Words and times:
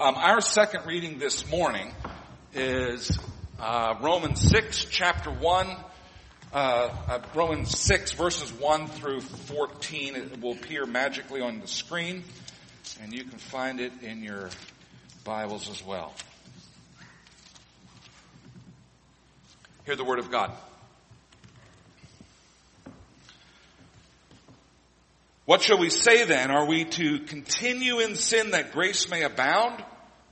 Um, 0.00 0.14
our 0.14 0.40
second 0.40 0.86
reading 0.86 1.18
this 1.18 1.46
morning 1.50 1.92
is 2.54 3.18
uh, 3.58 3.96
Romans 4.00 4.40
6, 4.40 4.86
chapter 4.86 5.30
1, 5.30 5.76
uh, 6.54 6.56
uh, 6.56 7.20
Romans 7.34 7.78
6, 7.78 8.12
verses 8.12 8.50
1 8.50 8.86
through 8.86 9.20
14. 9.20 10.16
It 10.16 10.40
will 10.40 10.52
appear 10.52 10.86
magically 10.86 11.42
on 11.42 11.60
the 11.60 11.66
screen, 11.66 12.24
and 13.02 13.12
you 13.12 13.24
can 13.24 13.38
find 13.38 13.78
it 13.78 13.92
in 14.00 14.22
your 14.22 14.48
Bibles 15.22 15.68
as 15.68 15.84
well. 15.84 16.14
Hear 19.84 19.96
the 19.96 20.04
Word 20.04 20.18
of 20.18 20.30
God. 20.30 20.50
What 25.44 25.60
shall 25.62 25.78
we 25.78 25.90
say 25.90 26.24
then? 26.24 26.50
Are 26.50 26.64
we 26.64 26.84
to 26.86 27.18
continue 27.18 27.98
in 27.98 28.14
sin 28.14 28.52
that 28.52 28.72
grace 28.72 29.10
may 29.10 29.24
abound? 29.24 29.84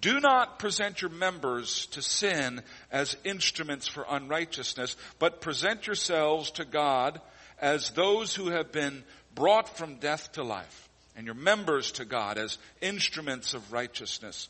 Do 0.00 0.20
not 0.20 0.58
present 0.58 1.02
your 1.02 1.10
members 1.10 1.86
to 1.86 2.02
sin 2.02 2.62
as 2.90 3.16
instruments 3.24 3.86
for 3.86 4.06
unrighteousness, 4.08 4.96
but 5.18 5.40
present 5.40 5.86
yourselves 5.86 6.50
to 6.52 6.64
God 6.64 7.20
as 7.60 7.90
those 7.90 8.34
who 8.34 8.48
have 8.48 8.72
been 8.72 9.04
brought 9.34 9.76
from 9.76 9.96
death 9.96 10.32
to 10.32 10.42
life, 10.42 10.88
and 11.16 11.26
your 11.26 11.34
members 11.34 11.92
to 11.92 12.04
God 12.04 12.38
as 12.38 12.56
instruments 12.80 13.52
of 13.52 13.72
righteousness. 13.72 14.48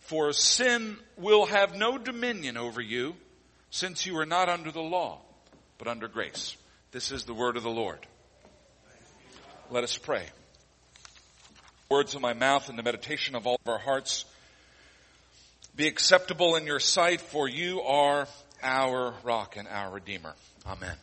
For 0.00 0.32
sin 0.32 0.98
will 1.16 1.46
have 1.46 1.74
no 1.74 1.96
dominion 1.96 2.56
over 2.56 2.80
you, 2.80 3.14
since 3.70 4.04
you 4.04 4.18
are 4.18 4.26
not 4.26 4.48
under 4.48 4.70
the 4.70 4.82
law, 4.82 5.20
but 5.78 5.88
under 5.88 6.08
grace. 6.08 6.56
This 6.90 7.12
is 7.12 7.24
the 7.24 7.34
word 7.34 7.56
of 7.56 7.62
the 7.62 7.70
Lord. 7.70 8.06
Let 9.70 9.84
us 9.84 9.96
pray. 9.96 10.26
Words 11.88 12.14
of 12.14 12.20
my 12.20 12.34
mouth 12.34 12.68
and 12.68 12.78
the 12.78 12.82
meditation 12.82 13.34
of 13.34 13.46
all 13.46 13.58
of 13.64 13.72
our 13.72 13.78
hearts 13.78 14.24
be 15.76 15.86
acceptable 15.86 16.56
in 16.56 16.66
your 16.66 16.80
sight, 16.80 17.20
for 17.20 17.48
you 17.48 17.80
are 17.82 18.26
our 18.62 19.14
rock 19.22 19.56
and 19.56 19.68
our 19.68 19.90
redeemer. 19.90 20.34
Amen. 20.66 20.96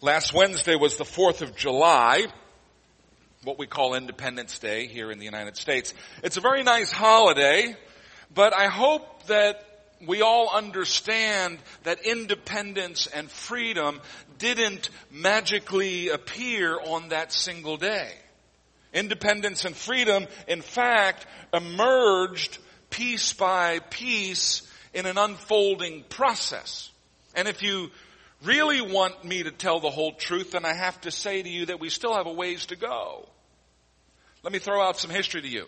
Last 0.00 0.34
Wednesday 0.34 0.76
was 0.76 0.96
the 0.96 1.04
4th 1.04 1.40
of 1.40 1.56
July, 1.56 2.26
what 3.42 3.58
we 3.58 3.66
call 3.66 3.94
Independence 3.94 4.58
Day 4.58 4.86
here 4.86 5.10
in 5.10 5.18
the 5.18 5.24
United 5.24 5.56
States. 5.56 5.94
It's 6.22 6.36
a 6.36 6.40
very 6.40 6.62
nice 6.62 6.92
holiday, 6.92 7.74
but 8.34 8.54
I 8.54 8.66
hope 8.66 9.26
that 9.26 9.64
we 10.06 10.20
all 10.20 10.50
understand 10.54 11.58
that 11.84 12.04
independence 12.04 13.06
and 13.06 13.30
freedom 13.30 14.00
didn't 14.38 14.90
magically 15.10 16.10
appear 16.10 16.78
on 16.78 17.08
that 17.08 17.32
single 17.32 17.76
day. 17.76 18.12
Independence 18.94 19.64
and 19.64 19.76
freedom, 19.76 20.26
in 20.48 20.62
fact, 20.62 21.26
emerged 21.52 22.58
piece 22.90 23.32
by 23.32 23.80
piece 23.90 24.62
in 24.94 25.04
an 25.04 25.18
unfolding 25.18 26.04
process. 26.04 26.90
And 27.34 27.48
if 27.48 27.62
you 27.62 27.90
really 28.44 28.80
want 28.80 29.24
me 29.24 29.42
to 29.42 29.50
tell 29.50 29.80
the 29.80 29.90
whole 29.90 30.12
truth, 30.12 30.52
then 30.52 30.64
I 30.64 30.72
have 30.72 31.00
to 31.02 31.10
say 31.10 31.42
to 31.42 31.48
you 31.48 31.66
that 31.66 31.80
we 31.80 31.90
still 31.90 32.14
have 32.14 32.26
a 32.26 32.32
ways 32.32 32.66
to 32.66 32.76
go. 32.76 33.28
Let 34.42 34.52
me 34.52 34.58
throw 34.58 34.80
out 34.80 34.98
some 34.98 35.10
history 35.10 35.42
to 35.42 35.48
you. 35.48 35.66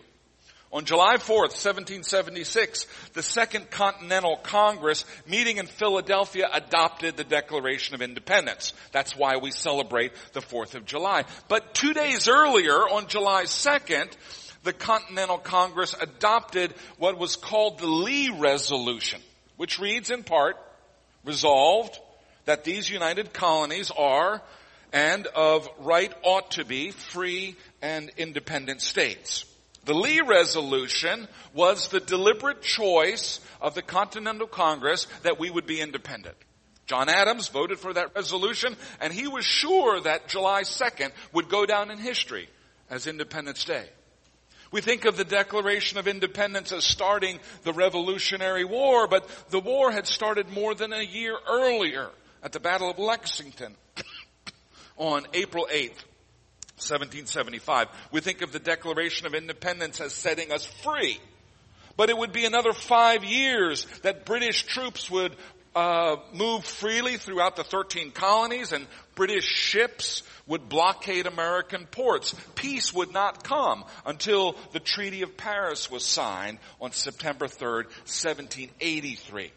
On 0.73 0.83
July 0.83 1.15
4th, 1.15 1.55
1776, 1.55 2.87
the 3.13 3.23
Second 3.23 3.71
Continental 3.71 4.35
Congress 4.35 5.05
meeting 5.25 5.57
in 5.57 5.65
Philadelphia 5.65 6.45
adopted 6.51 7.15
the 7.15 7.23
Declaration 7.23 7.95
of 7.95 8.01
Independence. 8.01 8.73
That's 8.91 9.15
why 9.15 9.37
we 9.37 9.51
celebrate 9.51 10.11
the 10.33 10.41
4th 10.41 10.75
of 10.75 10.85
July. 10.85 11.23
But 11.47 11.73
two 11.73 11.93
days 11.93 12.27
earlier, 12.27 12.73
on 12.73 13.07
July 13.07 13.43
2nd, 13.43 14.11
the 14.63 14.73
Continental 14.73 15.37
Congress 15.37 15.95
adopted 16.01 16.73
what 16.97 17.17
was 17.17 17.37
called 17.37 17.79
the 17.79 17.87
Lee 17.87 18.29
Resolution, 18.29 19.21
which 19.55 19.79
reads 19.79 20.11
in 20.11 20.23
part, 20.23 20.57
resolved 21.23 21.97
that 22.43 22.65
these 22.65 22.89
united 22.89 23.31
colonies 23.31 23.89
are 23.97 24.41
and 24.91 25.27
of 25.27 25.69
right 25.79 26.13
ought 26.23 26.51
to 26.51 26.65
be 26.65 26.91
free 26.91 27.55
and 27.81 28.11
independent 28.17 28.81
states. 28.81 29.45
The 29.87 29.93
Lee 29.93 30.19
resolution 30.19 31.29
was 31.53 31.87
the 31.87 32.01
deliberate 32.01 32.61
choice 32.61 33.39
of 33.61 33.73
the 33.73 33.81
Continental 33.81 34.45
Congress 34.45 35.07
that 35.23 35.39
we 35.39 35.49
would 35.49 35.65
be 35.65 35.79
independent. 35.79 36.35
John 36.87 37.07
Adams 37.07 37.47
voted 37.47 37.79
for 37.79 37.93
that 37.93 38.13
resolution 38.13 38.75
and 38.99 39.13
he 39.13 39.27
was 39.27 39.45
sure 39.45 40.01
that 40.01 40.27
July 40.27 40.63
2nd 40.63 41.11
would 41.31 41.47
go 41.47 41.65
down 41.65 41.89
in 41.89 41.99
history 41.99 42.49
as 42.89 43.07
Independence 43.07 43.63
Day. 43.63 43.85
We 44.73 44.81
think 44.81 45.05
of 45.05 45.15
the 45.15 45.23
Declaration 45.23 45.97
of 45.97 46.09
Independence 46.09 46.73
as 46.73 46.83
starting 46.83 47.39
the 47.63 47.71
Revolutionary 47.71 48.65
War, 48.65 49.07
but 49.07 49.29
the 49.51 49.61
war 49.61 49.89
had 49.93 50.05
started 50.05 50.49
more 50.49 50.75
than 50.75 50.91
a 50.91 51.01
year 51.01 51.37
earlier 51.49 52.09
at 52.43 52.51
the 52.51 52.59
Battle 52.59 52.89
of 52.89 52.99
Lexington 52.99 53.73
on 54.97 55.25
April 55.33 55.65
8th, 55.71 56.03
1775. 56.77 57.87
We 58.11 58.21
think 58.21 58.41
of 58.41 58.51
the 58.51 58.59
Declaration 58.59 59.25
of 59.25 59.33
Independence 59.33 59.99
as 59.99 60.13
setting 60.13 60.51
us 60.51 60.65
free. 60.65 61.19
But 61.95 62.11
it 62.11 62.17
would 62.17 62.31
be 62.31 62.45
another 62.45 62.73
five 62.73 63.23
years 63.23 63.87
that 64.03 64.25
British 64.25 64.63
troops 64.63 65.09
would 65.09 65.35
uh, 65.75 66.17
move 66.33 66.63
freely 66.65 67.17
throughout 67.17 67.55
the 67.55 67.63
13 67.63 68.11
colonies 68.11 68.71
and 68.71 68.85
British 69.15 69.45
ships 69.45 70.23
would 70.45 70.69
blockade 70.69 71.27
American 71.27 71.85
ports. 71.85 72.35
Peace 72.55 72.93
would 72.93 73.11
not 73.11 73.43
come 73.43 73.83
until 74.05 74.55
the 74.71 74.79
Treaty 74.79 75.23
of 75.23 75.35
Paris 75.35 75.89
was 75.89 76.05
signed 76.05 76.59
on 76.79 76.91
September 76.91 77.47
3rd, 77.47 77.85
1783. 78.05 79.51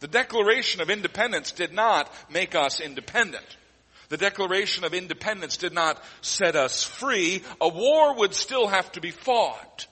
The 0.00 0.08
Declaration 0.08 0.80
of 0.80 0.90
Independence 0.90 1.52
did 1.52 1.72
not 1.72 2.10
make 2.30 2.54
us 2.54 2.80
independent. 2.80 3.46
The 4.12 4.18
Declaration 4.18 4.84
of 4.84 4.92
Independence 4.92 5.56
did 5.56 5.72
not 5.72 5.98
set 6.20 6.54
us 6.54 6.84
free. 6.84 7.42
A 7.62 7.68
war 7.70 8.14
would 8.16 8.34
still 8.34 8.68
have 8.68 8.92
to 8.92 9.00
be 9.00 9.10
fought. 9.10 9.86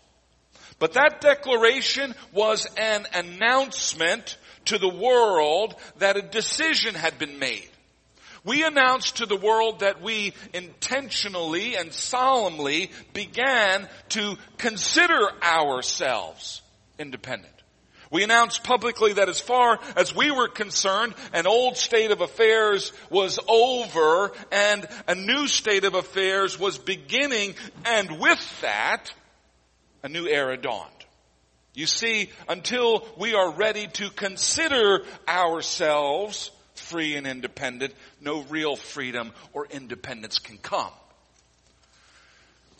But 0.78 0.92
that 0.92 1.22
declaration 1.22 2.14
was 2.30 2.66
an 2.76 3.06
announcement 3.14 4.36
to 4.66 4.76
the 4.76 4.90
world 4.90 5.74
that 6.00 6.18
a 6.18 6.22
decision 6.22 6.94
had 6.94 7.18
been 7.18 7.38
made. 7.38 7.70
We 8.44 8.62
announced 8.62 9.16
to 9.16 9.26
the 9.26 9.38
world 9.38 9.80
that 9.80 10.02
we 10.02 10.34
intentionally 10.52 11.76
and 11.76 11.90
solemnly 11.90 12.90
began 13.14 13.88
to 14.10 14.36
consider 14.58 15.30
ourselves 15.42 16.60
independent. 16.98 17.59
We 18.10 18.24
announced 18.24 18.64
publicly 18.64 19.12
that 19.14 19.28
as 19.28 19.40
far 19.40 19.78
as 19.94 20.14
we 20.14 20.32
were 20.32 20.48
concerned, 20.48 21.14
an 21.32 21.46
old 21.46 21.76
state 21.76 22.10
of 22.10 22.20
affairs 22.20 22.92
was 23.08 23.38
over 23.46 24.32
and 24.50 24.88
a 25.06 25.14
new 25.14 25.46
state 25.46 25.84
of 25.84 25.94
affairs 25.94 26.58
was 26.58 26.76
beginning 26.76 27.54
and 27.84 28.18
with 28.18 28.60
that, 28.62 29.12
a 30.02 30.08
new 30.08 30.26
era 30.26 30.56
dawned. 30.56 30.90
You 31.72 31.86
see, 31.86 32.30
until 32.48 33.06
we 33.16 33.34
are 33.34 33.52
ready 33.52 33.86
to 33.86 34.10
consider 34.10 35.04
ourselves 35.28 36.50
free 36.74 37.14
and 37.14 37.28
independent, 37.28 37.94
no 38.20 38.42
real 38.42 38.74
freedom 38.74 39.32
or 39.52 39.66
independence 39.66 40.40
can 40.40 40.58
come. 40.58 40.90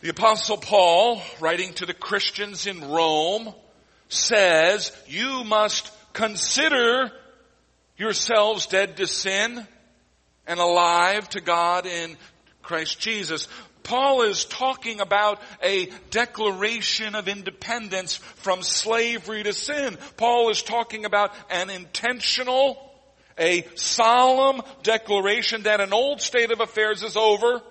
The 0.01 0.09
apostle 0.09 0.57
Paul, 0.57 1.23
writing 1.41 1.73
to 1.75 1.87
the 1.87 1.95
Christians 1.95 2.67
in 2.67 2.91
Rome, 2.91 3.55
says 4.11 4.93
you 5.07 5.45
must 5.45 5.91
consider 6.13 7.11
yourselves 7.97 8.67
dead 8.67 8.97
to 8.97 9.07
sin 9.07 9.67
and 10.47 10.61
alive 10.61 11.29
to 11.31 11.41
God 11.41 11.87
in 11.87 12.17
Christ 12.63 12.99
Jesus. 13.01 13.49
Paul 13.83 14.23
is 14.23 14.45
talking 14.45 15.01
about 15.01 15.41
a 15.63 15.87
declaration 16.11 17.15
of 17.15 17.29
independence 17.29 18.17
from 18.17 18.63
slavery 18.63 19.43
to 19.43 19.53
sin. 19.53 19.97
Paul 20.17 20.51
is 20.51 20.63
talking 20.63 21.05
about 21.05 21.33
an 21.51 21.71
intentional, 21.71 22.79
a 23.39 23.67
solemn 23.77 24.61
declaration 24.83 25.63
that 25.63 25.81
an 25.81 25.93
old 25.93 26.21
state 26.21 26.51
of 26.51 26.61
affairs 26.61 27.03
is 27.03 27.17
over 27.17 27.63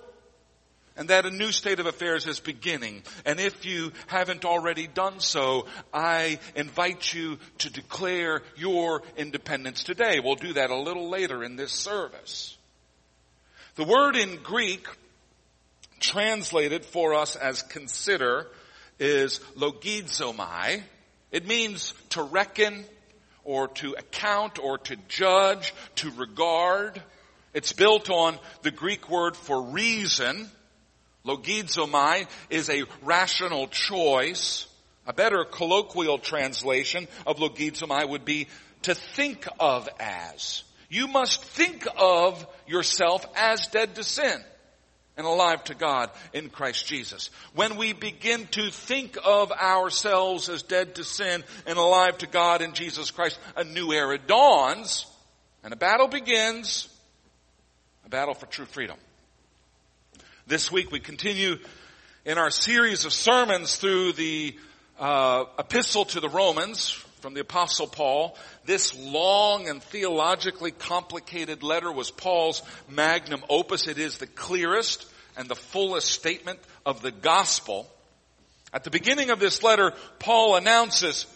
and 1.00 1.08
that 1.08 1.24
a 1.24 1.30
new 1.30 1.50
state 1.50 1.80
of 1.80 1.86
affairs 1.86 2.26
is 2.26 2.40
beginning. 2.40 3.02
And 3.24 3.40
if 3.40 3.64
you 3.64 3.90
haven't 4.06 4.44
already 4.44 4.86
done 4.86 5.18
so, 5.18 5.64
I 5.94 6.38
invite 6.54 7.14
you 7.14 7.38
to 7.58 7.70
declare 7.70 8.42
your 8.54 9.00
independence 9.16 9.82
today. 9.82 10.20
We'll 10.20 10.34
do 10.34 10.52
that 10.52 10.68
a 10.68 10.76
little 10.76 11.08
later 11.08 11.42
in 11.42 11.56
this 11.56 11.72
service. 11.72 12.54
The 13.76 13.84
word 13.84 14.14
in 14.14 14.42
Greek 14.42 14.86
translated 16.00 16.84
for 16.84 17.14
us 17.14 17.34
as 17.34 17.62
consider 17.62 18.46
is 18.98 19.38
logizomai. 19.56 20.82
It 21.32 21.46
means 21.46 21.94
to 22.10 22.22
reckon 22.22 22.84
or 23.42 23.68
to 23.68 23.94
account 23.94 24.58
or 24.58 24.76
to 24.76 24.96
judge, 25.08 25.72
to 25.96 26.10
regard. 26.10 27.02
It's 27.54 27.72
built 27.72 28.10
on 28.10 28.38
the 28.60 28.70
Greek 28.70 29.08
word 29.08 29.34
for 29.34 29.62
reason 29.62 30.50
Logizomai 31.24 32.26
is 32.48 32.70
a 32.70 32.84
rational 33.02 33.68
choice. 33.68 34.66
A 35.06 35.12
better 35.12 35.44
colloquial 35.44 36.18
translation 36.18 37.08
of 37.26 37.38
logizomai 37.38 38.08
would 38.08 38.24
be 38.24 38.48
to 38.82 38.94
think 38.94 39.46
of 39.58 39.88
as. 39.98 40.62
You 40.88 41.08
must 41.08 41.42
think 41.44 41.86
of 41.96 42.46
yourself 42.66 43.24
as 43.34 43.66
dead 43.68 43.96
to 43.96 44.04
sin 44.04 44.40
and 45.16 45.26
alive 45.26 45.62
to 45.64 45.74
God 45.74 46.10
in 46.32 46.48
Christ 46.48 46.86
Jesus. 46.86 47.30
When 47.54 47.76
we 47.76 47.92
begin 47.92 48.46
to 48.52 48.70
think 48.70 49.18
of 49.22 49.52
ourselves 49.52 50.48
as 50.48 50.62
dead 50.62 50.94
to 50.94 51.04
sin 51.04 51.44
and 51.66 51.78
alive 51.78 52.18
to 52.18 52.26
God 52.26 52.62
in 52.62 52.72
Jesus 52.72 53.10
Christ, 53.10 53.38
a 53.56 53.64
new 53.64 53.92
era 53.92 54.18
dawns 54.18 55.06
and 55.62 55.72
a 55.72 55.76
battle 55.76 56.08
begins, 56.08 56.88
a 58.06 58.08
battle 58.08 58.34
for 58.34 58.46
true 58.46 58.64
freedom. 58.64 58.96
This 60.46 60.72
week 60.72 60.90
we 60.90 61.00
continue 61.00 61.58
in 62.24 62.38
our 62.38 62.50
series 62.50 63.04
of 63.04 63.12
sermons 63.12 63.76
through 63.76 64.12
the 64.12 64.56
uh, 64.98 65.44
epistle 65.58 66.06
to 66.06 66.20
the 66.20 66.30
Romans 66.30 66.90
from 67.20 67.34
the 67.34 67.40
apostle 67.40 67.86
Paul. 67.86 68.36
This 68.64 68.98
long 68.98 69.68
and 69.68 69.82
theologically 69.82 70.70
complicated 70.70 71.62
letter 71.62 71.92
was 71.92 72.10
Paul's 72.10 72.62
magnum 72.88 73.44
opus. 73.50 73.86
It 73.86 73.98
is 73.98 74.16
the 74.16 74.26
clearest 74.26 75.06
and 75.36 75.46
the 75.46 75.54
fullest 75.54 76.08
statement 76.08 76.58
of 76.86 77.02
the 77.02 77.12
gospel. 77.12 77.86
At 78.72 78.82
the 78.84 78.90
beginning 78.90 79.30
of 79.30 79.40
this 79.40 79.62
letter, 79.62 79.92
Paul 80.18 80.56
announces, 80.56 81.26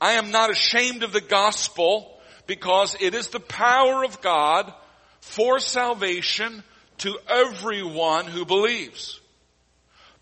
I 0.00 0.12
am 0.12 0.30
not 0.30 0.50
ashamed 0.50 1.02
of 1.02 1.12
the 1.12 1.20
gospel 1.20 2.18
because 2.46 2.96
it 3.00 3.14
is 3.14 3.28
the 3.28 3.40
power 3.40 4.04
of 4.04 4.20
God 4.20 4.72
for 5.20 5.58
salvation 5.58 6.62
to 6.98 7.18
everyone 7.28 8.26
who 8.26 8.44
believes. 8.44 9.20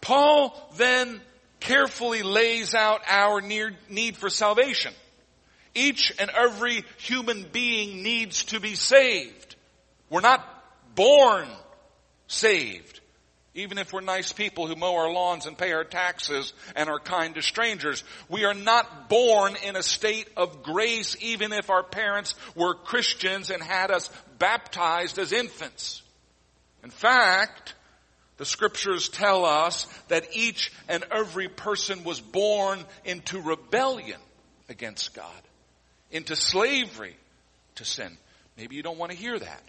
Paul 0.01 0.55
then 0.77 1.21
carefully 1.61 2.23
lays 2.23 2.75
out 2.75 3.03
our 3.07 3.41
need 3.41 4.17
for 4.17 4.29
salvation. 4.29 4.93
Each 5.75 6.13
and 6.19 6.31
every 6.31 6.85
human 6.99 7.45
being 7.51 8.03
needs 8.03 8.45
to 8.47 8.61
be 8.61 8.75
saved. 8.75 9.57
We're 10.11 10.21
not 10.21 10.47
born 10.95 11.49
saved. 12.27 13.01
Even 13.55 13.77
if 13.77 13.93
we're 13.93 14.01
nice 14.01 14.33
people 14.33 14.67
who 14.67 14.77
mow 14.77 14.97
our 14.97 15.13
lawns 15.13 15.47
and 15.47 15.57
pay 15.57 15.73
our 15.73 15.85
taxes 15.85 16.55
and 16.75 16.89
are 16.89 16.99
kind 16.99 17.35
to 17.35 17.43
strangers, 17.43 18.03
we 18.29 18.45
are 18.45 18.55
not 18.55 19.11
born 19.11 19.57
in 19.65 19.77
a 19.77 19.83
state 19.83 20.29
of 20.37 20.63
grace 20.63 21.17
even 21.21 21.53
if 21.53 21.69
our 21.69 21.83
parents 21.83 22.35
were 22.55 22.75
Christians 22.75 23.51
and 23.51 23.63
had 23.63 23.91
us 23.91 24.11
baptized 24.39 25.19
as 25.19 25.33
infants. 25.33 26.02
In 26.83 26.91
fact, 26.91 27.75
the 28.39 28.45
scriptures 28.45 29.09
tell 29.09 29.45
us 29.45 29.87
that 30.09 30.37
each 30.37 30.73
and 30.89 31.05
every 31.11 31.49
person 31.49 32.05
was 32.05 32.21
born 32.21 32.85
into 33.05 33.41
rebellion 33.41 34.21
against 34.69 35.15
God, 35.15 35.43
into 36.11 36.35
slavery 36.35 37.17
to 37.77 37.85
sin. 37.85 38.17
Maybe 38.57 38.77
you 38.77 38.83
don't 38.83 38.99
want 38.99 39.13
to 39.13 39.19
hear 39.19 39.39
that. 39.39 39.63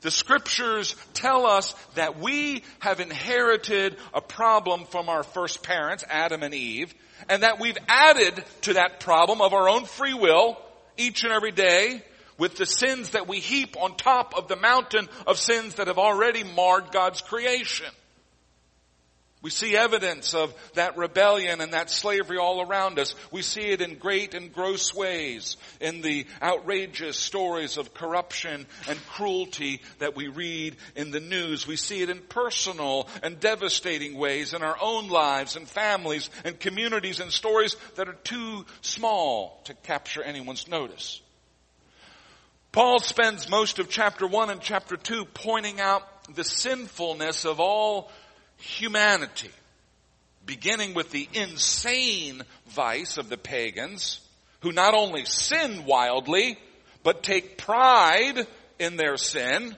The 0.00 0.10
scriptures 0.10 0.94
tell 1.14 1.46
us 1.46 1.74
that 1.94 2.18
we 2.18 2.62
have 2.78 3.00
inherited 3.00 3.96
a 4.14 4.20
problem 4.20 4.84
from 4.84 5.08
our 5.08 5.24
first 5.24 5.62
parents, 5.62 6.04
Adam 6.08 6.42
and 6.42 6.54
Eve, 6.54 6.94
and 7.28 7.42
that 7.42 7.58
we've 7.58 7.78
added 7.88 8.44
to 8.62 8.74
that 8.74 9.00
problem 9.00 9.40
of 9.40 9.52
our 9.54 9.68
own 9.68 9.86
free 9.86 10.14
will 10.14 10.56
each 10.96 11.24
and 11.24 11.32
every 11.32 11.50
day 11.50 12.02
with 12.38 12.56
the 12.56 12.66
sins 12.66 13.10
that 13.10 13.28
we 13.28 13.40
heap 13.40 13.76
on 13.76 13.96
top 13.96 14.34
of 14.36 14.48
the 14.48 14.56
mountain 14.56 15.08
of 15.26 15.38
sins 15.38 15.74
that 15.74 15.88
have 15.88 15.98
already 15.98 16.44
marred 16.44 16.92
God's 16.92 17.20
creation. 17.20 17.86
We 19.40 19.50
see 19.50 19.76
evidence 19.76 20.34
of 20.34 20.52
that 20.74 20.96
rebellion 20.96 21.60
and 21.60 21.72
that 21.72 21.90
slavery 21.90 22.38
all 22.38 22.60
around 22.60 22.98
us. 22.98 23.14
We 23.30 23.42
see 23.42 23.70
it 23.70 23.80
in 23.80 23.94
great 23.94 24.34
and 24.34 24.52
gross 24.52 24.92
ways 24.92 25.56
in 25.80 26.00
the 26.00 26.26
outrageous 26.42 27.16
stories 27.16 27.76
of 27.76 27.94
corruption 27.94 28.66
and 28.88 29.06
cruelty 29.06 29.80
that 30.00 30.16
we 30.16 30.26
read 30.26 30.74
in 30.96 31.12
the 31.12 31.20
news. 31.20 31.68
We 31.68 31.76
see 31.76 32.02
it 32.02 32.10
in 32.10 32.18
personal 32.18 33.06
and 33.22 33.38
devastating 33.38 34.18
ways 34.18 34.54
in 34.54 34.62
our 34.62 34.76
own 34.80 35.08
lives 35.08 35.54
and 35.54 35.68
families 35.68 36.30
and 36.44 36.58
communities 36.58 37.20
and 37.20 37.30
stories 37.30 37.76
that 37.94 38.08
are 38.08 38.18
too 38.24 38.66
small 38.80 39.60
to 39.66 39.74
capture 39.74 40.22
anyone's 40.22 40.66
notice. 40.66 41.20
Paul 42.78 43.00
spends 43.00 43.50
most 43.50 43.80
of 43.80 43.88
chapter 43.88 44.24
1 44.24 44.50
and 44.50 44.60
chapter 44.60 44.96
2 44.96 45.24
pointing 45.24 45.80
out 45.80 46.04
the 46.36 46.44
sinfulness 46.44 47.44
of 47.44 47.58
all 47.58 48.08
humanity, 48.56 49.50
beginning 50.46 50.94
with 50.94 51.10
the 51.10 51.28
insane 51.32 52.40
vice 52.68 53.18
of 53.18 53.30
the 53.30 53.36
pagans, 53.36 54.20
who 54.60 54.70
not 54.70 54.94
only 54.94 55.24
sin 55.24 55.86
wildly, 55.86 56.56
but 57.02 57.24
take 57.24 57.58
pride 57.58 58.46
in 58.78 58.96
their 58.96 59.16
sin 59.16 59.74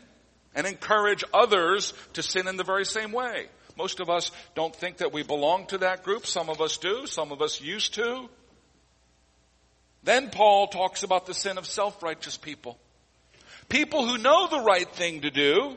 and 0.54 0.66
encourage 0.66 1.24
others 1.32 1.94
to 2.12 2.22
sin 2.22 2.48
in 2.48 2.58
the 2.58 2.64
very 2.64 2.84
same 2.84 3.12
way. 3.12 3.46
Most 3.78 4.00
of 4.00 4.10
us 4.10 4.30
don't 4.54 4.76
think 4.76 4.98
that 4.98 5.14
we 5.14 5.22
belong 5.22 5.64
to 5.68 5.78
that 5.78 6.02
group. 6.02 6.26
Some 6.26 6.50
of 6.50 6.60
us 6.60 6.76
do. 6.76 7.06
Some 7.06 7.32
of 7.32 7.40
us 7.40 7.62
used 7.62 7.94
to. 7.94 8.28
Then 10.02 10.28
Paul 10.28 10.66
talks 10.66 11.02
about 11.02 11.24
the 11.24 11.32
sin 11.32 11.56
of 11.56 11.64
self-righteous 11.64 12.36
people. 12.36 12.78
People 13.70 14.06
who 14.06 14.18
know 14.18 14.48
the 14.48 14.60
right 14.60 14.88
thing 14.90 15.22
to 15.22 15.30
do, 15.30 15.76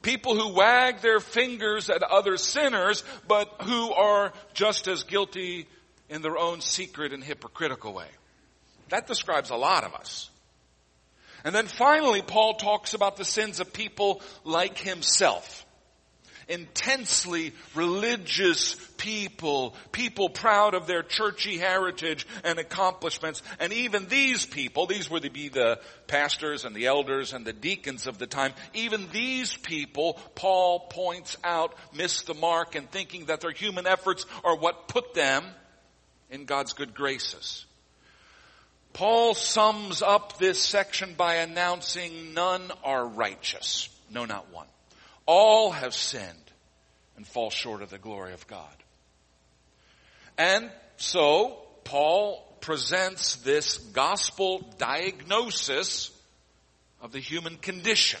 people 0.00 0.34
who 0.34 0.54
wag 0.54 1.00
their 1.00 1.20
fingers 1.20 1.90
at 1.90 2.02
other 2.02 2.36
sinners, 2.38 3.04
but 3.28 3.48
who 3.62 3.92
are 3.92 4.32
just 4.54 4.88
as 4.88 5.02
guilty 5.02 5.66
in 6.08 6.22
their 6.22 6.38
own 6.38 6.60
secret 6.60 7.12
and 7.12 7.22
hypocritical 7.22 7.92
way. 7.92 8.06
That 8.88 9.06
describes 9.06 9.50
a 9.50 9.56
lot 9.56 9.84
of 9.84 9.94
us. 9.94 10.30
And 11.44 11.54
then 11.54 11.66
finally, 11.66 12.22
Paul 12.22 12.54
talks 12.54 12.94
about 12.94 13.16
the 13.16 13.24
sins 13.24 13.58
of 13.58 13.72
people 13.72 14.22
like 14.44 14.78
himself 14.78 15.66
intensely 16.48 17.52
religious 17.74 18.74
people, 18.96 19.74
people 19.90 20.28
proud 20.28 20.74
of 20.74 20.86
their 20.86 21.02
churchy 21.02 21.58
heritage 21.58 22.26
and 22.44 22.58
accomplishments. 22.58 23.42
And 23.58 23.72
even 23.72 24.06
these 24.06 24.46
people, 24.46 24.86
these 24.86 25.10
were 25.10 25.20
to 25.20 25.30
be 25.30 25.48
the 25.48 25.80
pastors 26.06 26.64
and 26.64 26.74
the 26.74 26.86
elders 26.86 27.32
and 27.32 27.44
the 27.44 27.52
deacons 27.52 28.06
of 28.06 28.18
the 28.18 28.26
time, 28.26 28.52
even 28.74 29.08
these 29.12 29.56
people, 29.56 30.14
Paul 30.34 30.80
points 30.80 31.36
out, 31.42 31.74
miss 31.94 32.22
the 32.22 32.34
mark 32.34 32.76
in 32.76 32.86
thinking 32.86 33.26
that 33.26 33.40
their 33.40 33.50
human 33.50 33.86
efforts 33.86 34.26
are 34.44 34.56
what 34.56 34.88
put 34.88 35.14
them 35.14 35.44
in 36.30 36.44
God's 36.44 36.72
good 36.72 36.94
graces. 36.94 37.66
Paul 38.92 39.34
sums 39.34 40.02
up 40.02 40.38
this 40.38 40.62
section 40.62 41.14
by 41.14 41.36
announcing 41.36 42.34
none 42.34 42.70
are 42.84 43.06
righteous. 43.06 43.88
No, 44.10 44.26
not 44.26 44.52
one. 44.52 44.66
All 45.34 45.70
have 45.70 45.94
sinned 45.94 46.52
and 47.16 47.26
fall 47.26 47.48
short 47.48 47.80
of 47.80 47.88
the 47.88 47.96
glory 47.96 48.34
of 48.34 48.46
God. 48.46 48.76
And 50.36 50.70
so, 50.98 51.56
Paul 51.84 52.46
presents 52.60 53.36
this 53.36 53.78
gospel 53.78 54.70
diagnosis 54.76 56.10
of 57.00 57.12
the 57.12 57.18
human 57.18 57.56
condition. 57.56 58.20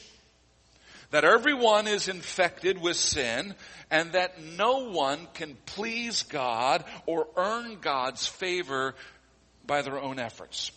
That 1.10 1.26
everyone 1.26 1.86
is 1.86 2.08
infected 2.08 2.80
with 2.80 2.96
sin 2.96 3.56
and 3.90 4.12
that 4.12 4.42
no 4.42 4.88
one 4.88 5.28
can 5.34 5.58
please 5.66 6.22
God 6.22 6.82
or 7.04 7.28
earn 7.36 7.76
God's 7.82 8.26
favor 8.26 8.94
by 9.66 9.82
their 9.82 10.00
own 10.00 10.18
efforts. 10.18 10.72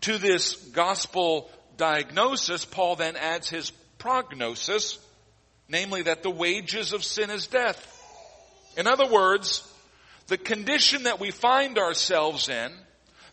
To 0.00 0.18
this 0.18 0.56
gospel 0.56 1.48
diagnosis, 1.76 2.64
Paul 2.64 2.96
then 2.96 3.14
adds 3.14 3.48
his 3.48 3.70
prognosis, 3.98 4.98
namely 5.68 6.02
that 6.02 6.22
the 6.22 6.30
wages 6.30 6.92
of 6.92 7.04
sin 7.04 7.30
is 7.30 7.46
death. 7.46 7.92
In 8.76 8.86
other 8.86 9.06
words, 9.06 9.66
the 10.28 10.38
condition 10.38 11.04
that 11.04 11.20
we 11.20 11.30
find 11.30 11.78
ourselves 11.78 12.48
in, 12.48 12.72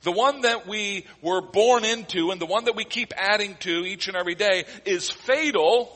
the 0.04 0.12
one 0.12 0.42
that 0.42 0.68
we 0.68 1.06
were 1.22 1.42
born 1.42 1.86
into 1.86 2.32
and 2.32 2.40
the 2.40 2.46
one 2.46 2.66
that 2.66 2.75
we 2.75 2.86
keep 2.86 3.13
adding 3.16 3.56
to 3.62 3.86
each 3.86 4.08
and 4.08 4.18
every 4.18 4.36
day 4.36 4.66
is 4.86 5.10
fatal 5.10 5.92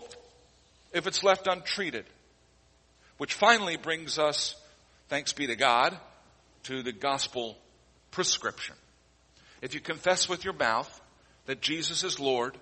if 0.94 1.08
it's 1.08 1.24
left 1.24 1.48
untreated. 1.48 2.06
Which 3.18 3.34
finally 3.34 3.78
brings 3.78 4.18
us, 4.20 4.56
thanks 5.10 5.34
be 5.34 5.48
to 5.48 5.56
God, 5.56 5.98
to 6.64 6.84
the 6.84 6.92
gospel 6.92 7.58
prescription. 8.12 8.76
If 9.62 9.74
you 9.74 9.80
confess 9.80 10.30
with 10.30 10.44
your 10.44 10.54
mouth 10.54 11.02
that 11.46 11.62
Jesus 11.62 12.04
is 12.04 12.20
Lord 12.20 12.58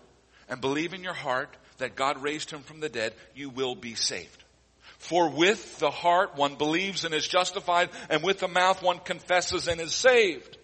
and 0.50 0.62
believe 0.62 0.94
in 0.94 1.03
your 1.03 1.13
heart 1.13 1.55
that 1.77 1.96
God 1.96 2.22
raised 2.22 2.51
him 2.51 2.62
from 2.62 2.79
the 2.79 2.89
dead, 2.89 3.13
you 3.34 3.50
will 3.50 3.75
be 3.75 3.96
saved. 3.96 4.44
For 4.98 5.29
with 5.29 5.79
the 5.79 5.91
heart 5.91 6.36
one 6.36 6.55
believes 6.55 7.05
and 7.05 7.13
is 7.13 7.27
justified, 7.27 7.89
and 8.10 8.24
with 8.24 8.39
the 8.39 8.48
mouth 8.48 8.82
one 8.82 9.00
confesses 9.00 9.67
and 9.67 9.79
is 9.79 9.94
saved. 9.94 10.58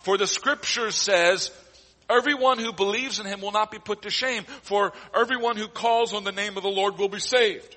For 0.00 0.18
the 0.18 0.26
scripture 0.26 0.90
says, 0.90 1.50
everyone 2.08 2.58
who 2.58 2.72
believes 2.72 3.18
in 3.18 3.26
him 3.26 3.40
will 3.40 3.52
not 3.52 3.70
be 3.70 3.78
put 3.78 4.02
to 4.02 4.10
shame, 4.10 4.44
for 4.62 4.92
everyone 5.14 5.56
who 5.56 5.68
calls 5.68 6.12
on 6.14 6.24
the 6.24 6.32
name 6.32 6.56
of 6.56 6.62
the 6.62 6.68
Lord 6.68 6.98
will 6.98 7.08
be 7.08 7.20
saved. 7.20 7.76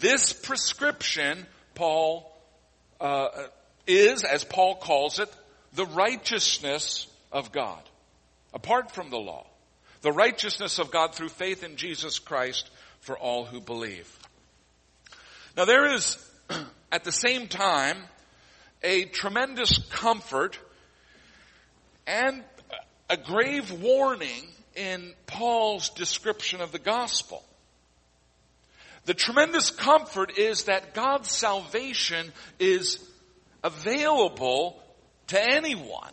This 0.00 0.32
prescription, 0.32 1.46
Paul, 1.74 2.32
uh, 3.00 3.28
is, 3.86 4.24
as 4.24 4.44
Paul 4.44 4.76
calls 4.76 5.18
it, 5.18 5.32
the 5.74 5.86
righteousness 5.86 7.06
of 7.30 7.52
God, 7.52 7.82
apart 8.54 8.92
from 8.92 9.10
the 9.10 9.18
law. 9.18 9.46
The 10.02 10.12
righteousness 10.12 10.78
of 10.78 10.90
God 10.90 11.14
through 11.14 11.30
faith 11.30 11.64
in 11.64 11.76
Jesus 11.76 12.18
Christ 12.18 12.70
for 13.00 13.18
all 13.18 13.44
who 13.44 13.60
believe. 13.60 14.08
Now 15.56 15.64
there 15.64 15.92
is, 15.92 16.18
at 16.92 17.04
the 17.04 17.12
same 17.12 17.48
time, 17.48 17.98
a 18.82 19.06
tremendous 19.06 19.78
comfort 19.90 20.58
and 22.06 22.42
a 23.10 23.16
grave 23.16 23.72
warning 23.72 24.46
in 24.76 25.12
Paul's 25.26 25.90
description 25.90 26.60
of 26.60 26.72
the 26.72 26.78
gospel. 26.78 27.42
The 29.06 29.14
tremendous 29.14 29.70
comfort 29.70 30.38
is 30.38 30.64
that 30.64 30.94
God's 30.94 31.30
salvation 31.30 32.32
is 32.58 33.02
available 33.64 34.80
to 35.28 35.42
anyone. 35.42 36.12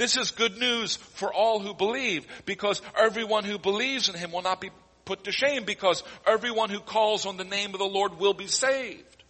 This 0.00 0.16
is 0.16 0.30
good 0.30 0.56
news 0.56 0.96
for 0.96 1.30
all 1.30 1.60
who 1.60 1.74
believe 1.74 2.26
because 2.46 2.80
everyone 2.96 3.44
who 3.44 3.58
believes 3.58 4.08
in 4.08 4.14
him 4.14 4.32
will 4.32 4.40
not 4.40 4.58
be 4.58 4.70
put 5.04 5.24
to 5.24 5.30
shame 5.30 5.64
because 5.64 6.02
everyone 6.26 6.70
who 6.70 6.80
calls 6.80 7.26
on 7.26 7.36
the 7.36 7.44
name 7.44 7.74
of 7.74 7.80
the 7.80 7.84
Lord 7.84 8.18
will 8.18 8.32
be 8.32 8.46
saved. 8.46 9.24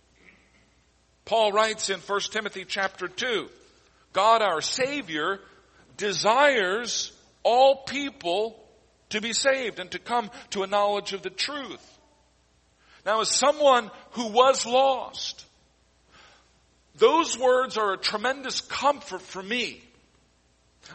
Paul 1.25 1.50
writes 1.50 1.91
in 1.91 1.99
1 1.99 2.21
Timothy 2.31 2.65
chapter 2.65 3.09
2, 3.09 3.49
God 4.12 4.43
our 4.43 4.61
Savior 4.61 5.41
desires 5.97 7.11
all 7.43 7.83
people 7.83 8.57
to 9.09 9.21
be 9.21 9.33
saved 9.33 9.81
and 9.81 9.91
to 9.91 9.99
come 9.99 10.31
to 10.50 10.62
a 10.62 10.69
knowledge 10.69 11.15
of 11.15 11.23
the 11.23 11.31
truth. 11.31 11.99
Now 13.05 13.23
as 13.23 13.29
someone 13.29 13.91
who 14.12 14.29
was 14.29 14.65
lost, 14.65 15.45
those 16.95 17.37
words 17.37 17.77
are 17.77 17.95
a 17.95 17.99
tremendous 17.99 18.61
comfort 18.61 19.23
for 19.23 19.43
me. 19.43 19.83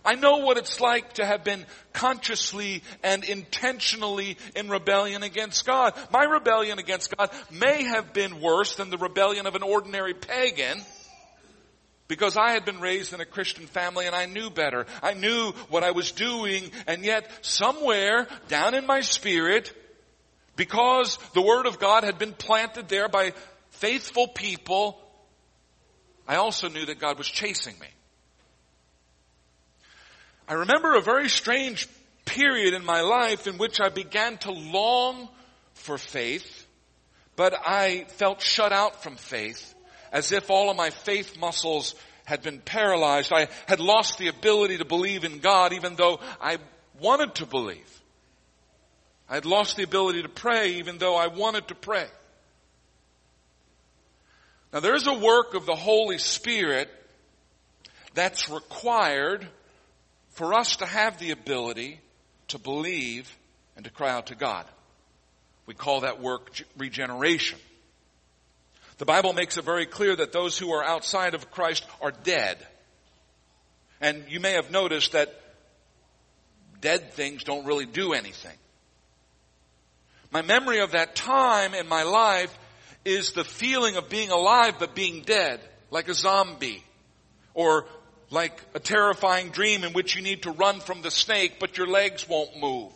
I 0.04 0.15
know 0.15 0.38
what 0.38 0.58
it's 0.58 0.80
like 0.82 1.13
to 1.13 1.25
have 1.25 1.44
been 1.44 1.65
consciously 1.94 2.84
and 3.04 3.24
intentionally 3.24 4.38
in 4.56 4.70
rebellion 4.70 5.24
against 5.24 5.65
God. 5.65 5.94
My 6.12 6.24
rebellion 6.24 6.80
against 6.80 7.15
God 7.15 7.30
may 7.51 7.84
have 7.84 8.13
been 8.13 8.42
worse 8.42 8.75
than 8.75 8.89
the 8.89 8.98
rebellion 8.98 9.48
of 9.48 9.56
an 9.56 9.63
ordinary 9.63 10.13
pagan 10.13 10.82
because 12.08 12.38
I 12.38 12.51
had 12.51 12.65
been 12.65 12.80
raised 12.80 13.13
in 13.13 13.22
a 13.22 13.25
Christian 13.25 13.68
family 13.68 14.06
and 14.06 14.15
I 14.15 14.25
knew 14.25 14.50
better. 14.50 14.86
I 15.01 15.13
knew 15.13 15.51
what 15.70 15.84
I 15.84 15.92
was 15.92 16.12
doing 16.12 16.72
and 16.88 17.04
yet 17.04 17.30
somewhere 17.42 18.27
down 18.48 18.75
in 18.75 18.86
my 18.86 19.01
spirit, 19.01 19.74
because 20.56 21.18
the 21.34 21.42
Word 21.42 21.65
of 21.65 21.80
God 21.80 22.04
had 22.04 22.18
been 22.18 22.34
planted 22.34 22.88
there 22.88 23.10
by 23.10 23.34
faithful 23.72 24.27
people, 24.27 25.00
I 26.27 26.36
also 26.36 26.70
knew 26.70 26.86
that 26.86 27.00
God 27.00 27.18
was 27.18 27.27
chasing 27.27 27.77
me. 27.80 27.88
I 30.48 30.54
remember 30.54 30.96
a 30.96 31.02
very 31.02 31.30
strange 31.30 31.88
period 32.25 32.74
in 32.74 32.86
my 32.86 33.02
life 33.02 33.48
in 33.48 33.58
which 33.58 33.80
I 33.82 33.90
began 33.90 34.38
to 34.40 34.52
long 34.52 35.30
for 35.74 35.98
faith, 35.98 36.68
but 37.36 37.54
I 37.66 38.06
felt 38.10 38.42
shut 38.42 38.72
out 38.72 39.04
from 39.04 39.16
faith 39.16 39.74
as 40.12 40.32
if 40.32 40.50
all 40.50 40.70
of 40.70 40.78
my 40.78 40.92
faith 40.92 41.38
muscles 41.38 41.96
had 42.25 42.42
been 42.42 42.60
paralyzed. 42.60 43.32
I 43.34 43.48
had 43.68 43.80
lost 43.80 44.18
the 44.18 44.28
ability 44.28 44.78
to 44.78 44.86
believe 44.86 45.24
in 45.24 45.40
God 45.40 45.74
even 45.74 45.96
though 45.96 46.20
I 46.42 46.58
wanted 47.00 47.36
to 47.36 47.46
believe. 47.46 48.02
I 49.28 49.36
had 49.36 49.46
lost 49.46 49.78
the 49.78 49.84
ability 49.84 50.22
to 50.22 50.30
pray 50.30 50.74
even 50.75 51.00
though 51.00 51.16
I 51.16 51.28
wanted 51.28 51.68
to 51.70 51.75
pray. 51.75 52.08
Now 54.72 54.80
there's 54.80 55.08
a 55.08 55.14
work 55.14 55.54
of 55.56 55.66
the 55.66 55.75
Holy 55.75 56.18
Spirit 56.18 56.90
that's 58.14 58.50
required 58.50 59.48
for 60.36 60.54
us 60.54 60.77
to 60.77 60.86
have 60.86 61.18
the 61.18 61.32
ability 61.32 62.00
to 62.50 62.60
believe 62.60 63.36
and 63.75 63.86
to 63.86 63.92
cry 63.92 64.12
out 64.12 64.27
to 64.27 64.36
God. 64.36 64.65
We 65.65 65.74
call 65.74 66.01
that 66.01 66.22
work 66.22 66.51
regeneration. 66.77 67.58
The 68.98 69.06
Bible 69.06 69.34
makes 69.34 69.58
it 69.58 69.65
very 69.65 69.86
clear 69.86 70.15
that 70.15 70.32
those 70.32 70.58
who 70.58 70.72
are 70.72 70.84
outside 70.84 71.34
of 71.34 71.51
Christ 71.51 71.86
are 72.01 72.12
dead. 72.12 72.58
And 74.00 74.25
you 74.30 74.39
may 74.39 74.54
have 74.54 74.72
noticed 74.72 75.13
that 75.13 75.34
dead 76.82 77.13
things 77.13 77.44
don't 77.44 77.65
really 77.65 77.86
do 77.86 78.13
anything. 78.13 78.56
My 80.32 80.42
memory 80.42 80.80
of 80.80 80.92
that 80.92 81.15
time 81.15 81.74
in 81.74 81.88
my 81.88 82.04
life 82.04 82.56
is 83.06 83.32
the 83.32 83.44
feeling 83.44 83.96
of 83.96 84.10
being 84.10 84.32
alive 84.32 84.75
but 84.80 84.96
being 84.96 85.22
dead, 85.22 85.62
like 85.92 86.10
a 86.10 86.13
zombie. 86.13 86.84
Or 87.54 87.86
like 88.36 88.62
a 88.74 88.80
terrifying 88.80 89.50
dream 89.50 89.86
in 89.86 89.94
which 89.94 90.15
you 90.15 90.22
need 90.22 90.44
to 90.44 90.51
run 90.51 90.82
from 90.82 91.01
the 91.01 91.10
snake 91.10 91.54
but 91.60 91.77
your 91.77 91.88
legs 91.88 92.27
won't 92.27 92.60
move. 92.60 92.92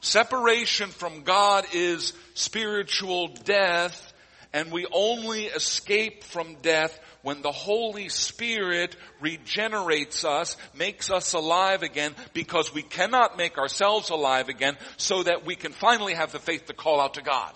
Separation 0.00 0.90
from 0.90 1.22
God 1.22 1.64
is 1.72 2.12
spiritual 2.34 3.28
death 3.28 4.12
and 4.52 4.70
we 4.70 4.86
only 4.92 5.46
escape 5.46 6.22
from 6.22 6.56
death 6.62 6.98
when 7.22 7.40
the 7.40 7.52
Holy 7.52 8.08
Spirit 8.08 8.96
regenerates 9.20 10.24
us, 10.24 10.56
makes 10.74 11.10
us 11.10 11.34
alive 11.34 11.82
again, 11.82 12.14
because 12.32 12.72
we 12.72 12.82
cannot 12.82 13.36
make 13.36 13.58
ourselves 13.58 14.08
alive 14.10 14.48
again, 14.48 14.76
so 14.96 15.22
that 15.22 15.44
we 15.44 15.54
can 15.54 15.72
finally 15.72 16.14
have 16.14 16.32
the 16.32 16.38
faith 16.38 16.66
to 16.66 16.72
call 16.72 16.98
out 16.98 17.14
to 17.14 17.22
God. 17.22 17.52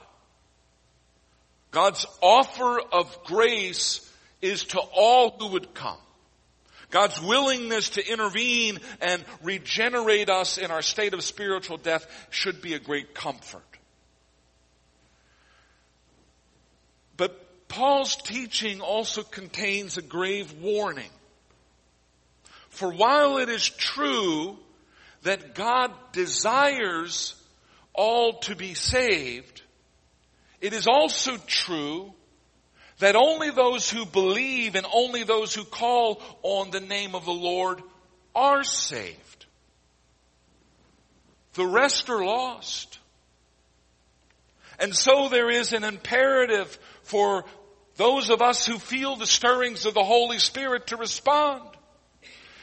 God's 1.71 2.07
offer 2.21 2.79
of 2.79 3.25
grace 3.25 4.09
is 4.45 4.65
to 4.65 4.79
all 4.79 5.31
who 5.31 5.49
would 5.49 5.73
come. 5.73 5.97
God's 6.91 7.21
willingness 7.21 7.89
to 7.91 8.07
intervene 8.07 8.79
and 9.01 9.25
regenerate 9.43 10.29
us 10.29 10.59
in 10.59 10.71
our 10.71 10.83
state 10.83 11.15
of 11.15 11.25
spiritual 11.25 11.79
death 11.79 12.07
should 12.31 12.61
be 12.61 12.75
a 12.75 12.79
great 12.79 13.15
comfort. 13.15 13.63
But 17.17 17.69
Paul's 17.69 18.17
teaching 18.17 18.83
also 18.83 19.23
contains 19.23 19.97
a 19.97 20.03
grave 20.03 20.53
warning. 20.61 21.11
For 22.69 22.93
while 22.93 23.39
it 23.39 23.49
is 23.49 23.69
true 23.69 24.59
that 25.23 25.55
God 25.55 25.91
desires 26.13 27.35
all 27.95 28.41
to 28.41 28.55
be 28.55 28.75
saved, 28.75 29.63
it 30.61 30.75
is 30.75 30.87
also 30.87 31.39
true 31.47 32.13
that 32.99 33.17
only 33.17 33.51
those 33.51 33.91
who 33.91 34.07
believe 34.07 34.75
and 34.75 34.87
only 34.93 35.25
those 35.25 35.55
who 35.55 35.65
call 35.65 36.23
on 36.43 36.71
the 36.71 36.81
name 36.81 37.15
of 37.15 37.25
the 37.25 37.33
Lord 37.33 37.83
are 38.35 38.65
saved. 38.65 39.47
The 41.55 41.67
rest 41.67 42.09
are 42.11 42.25
lost. 42.25 42.99
And 44.79 44.95
so 44.95 45.29
there 45.29 45.51
is 45.51 45.73
an 45.73 45.85
imperative 45.85 46.79
for 47.03 47.45
those 47.97 48.31
of 48.31 48.43
us 48.43 48.67
who 48.67 48.79
feel 48.79 49.17
the 49.17 49.27
stirrings 49.27 49.87
of 49.87 49.95
the 49.95 50.03
Holy 50.03 50.39
Spirit 50.39 50.89
to 50.89 50.97
respond. 50.97 51.63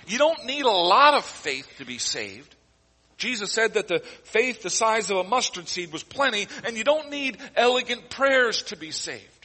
You 0.07 0.17
don't 0.17 0.45
need 0.45 0.65
a 0.65 0.69
lot 0.69 1.13
of 1.13 1.23
faith 1.23 1.67
to 1.77 1.85
be 1.85 1.97
saved. 1.97 2.55
Jesus 3.17 3.51
said 3.51 3.75
that 3.75 3.87
the 3.87 3.99
faith 4.23 4.61
the 4.61 4.69
size 4.69 5.09
of 5.11 5.17
a 5.17 5.23
mustard 5.23 5.67
seed 5.67 5.93
was 5.93 6.03
plenty, 6.03 6.47
and 6.65 6.75
you 6.75 6.83
don't 6.83 7.11
need 7.11 7.37
elegant 7.55 8.09
prayers 8.09 8.63
to 8.63 8.75
be 8.75 8.91
saved. 8.91 9.40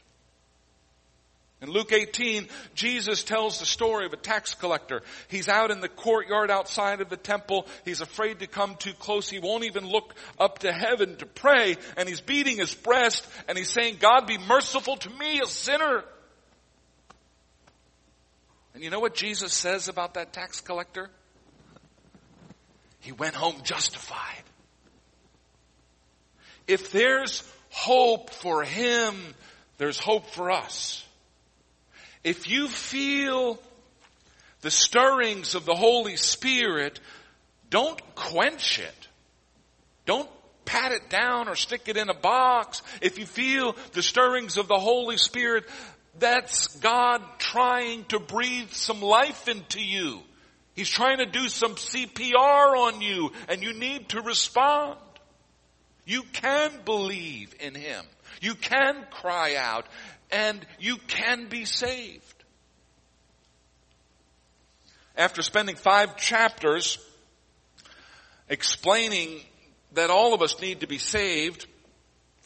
In 1.62 1.70
Luke 1.70 1.90
18, 1.90 2.48
Jesus 2.74 3.24
tells 3.24 3.60
the 3.60 3.66
story 3.66 4.04
of 4.04 4.12
a 4.12 4.18
tax 4.18 4.54
collector. 4.54 5.00
He's 5.28 5.48
out 5.48 5.70
in 5.70 5.80
the 5.80 5.88
courtyard 5.88 6.50
outside 6.50 7.00
of 7.00 7.08
the 7.08 7.16
temple. 7.16 7.66
He's 7.84 8.02
afraid 8.02 8.40
to 8.40 8.46
come 8.46 8.76
too 8.76 8.92
close. 8.92 9.30
He 9.30 9.38
won't 9.38 9.64
even 9.64 9.86
look 9.86 10.14
up 10.38 10.58
to 10.60 10.72
heaven 10.72 11.16
to 11.16 11.26
pray. 11.26 11.76
And 11.96 12.08
he's 12.08 12.20
beating 12.20 12.58
his 12.58 12.74
breast 12.74 13.26
and 13.48 13.56
he's 13.56 13.70
saying, 13.70 13.96
God 14.00 14.26
be 14.26 14.36
merciful 14.36 14.96
to 14.98 15.10
me, 15.10 15.40
a 15.40 15.46
sinner. 15.46 16.04
And 18.74 18.84
you 18.84 18.90
know 18.90 19.00
what 19.00 19.14
Jesus 19.14 19.54
says 19.54 19.88
about 19.88 20.14
that 20.14 20.34
tax 20.34 20.60
collector? 20.60 21.08
He 23.00 23.12
went 23.12 23.34
home 23.34 23.62
justified. 23.62 24.42
If 26.66 26.92
there's 26.92 27.42
hope 27.70 28.28
for 28.28 28.62
him, 28.62 29.14
there's 29.78 29.98
hope 29.98 30.26
for 30.26 30.50
us. 30.50 31.05
If 32.26 32.50
you 32.50 32.66
feel 32.66 33.56
the 34.60 34.70
stirrings 34.72 35.54
of 35.54 35.64
the 35.64 35.76
Holy 35.76 36.16
Spirit, 36.16 36.98
don't 37.70 38.00
quench 38.16 38.80
it. 38.80 39.08
Don't 40.06 40.28
pat 40.64 40.90
it 40.90 41.08
down 41.08 41.46
or 41.46 41.54
stick 41.54 41.82
it 41.86 41.96
in 41.96 42.08
a 42.08 42.14
box. 42.14 42.82
If 43.00 43.20
you 43.20 43.26
feel 43.26 43.76
the 43.92 44.02
stirrings 44.02 44.56
of 44.56 44.66
the 44.66 44.80
Holy 44.80 45.18
Spirit, 45.18 45.66
that's 46.18 46.66
God 46.78 47.22
trying 47.38 48.02
to 48.06 48.18
breathe 48.18 48.72
some 48.72 49.00
life 49.00 49.46
into 49.46 49.80
you. 49.80 50.20
He's 50.74 50.88
trying 50.88 51.18
to 51.18 51.26
do 51.26 51.46
some 51.46 51.76
CPR 51.76 52.76
on 52.76 53.02
you 53.02 53.30
and 53.48 53.62
you 53.62 53.72
need 53.72 54.08
to 54.08 54.20
respond. 54.20 54.98
You 56.04 56.24
can 56.32 56.72
believe 56.84 57.54
in 57.60 57.76
Him. 57.76 58.04
You 58.40 58.56
can 58.56 59.06
cry 59.12 59.54
out 59.54 59.86
and 60.30 60.64
you 60.78 60.96
can 61.06 61.48
be 61.48 61.64
saved. 61.64 62.22
After 65.16 65.42
spending 65.42 65.76
five 65.76 66.16
chapters 66.16 66.98
explaining 68.48 69.40
that 69.92 70.10
all 70.10 70.34
of 70.34 70.42
us 70.42 70.60
need 70.60 70.80
to 70.80 70.86
be 70.86 70.98
saved 70.98 71.66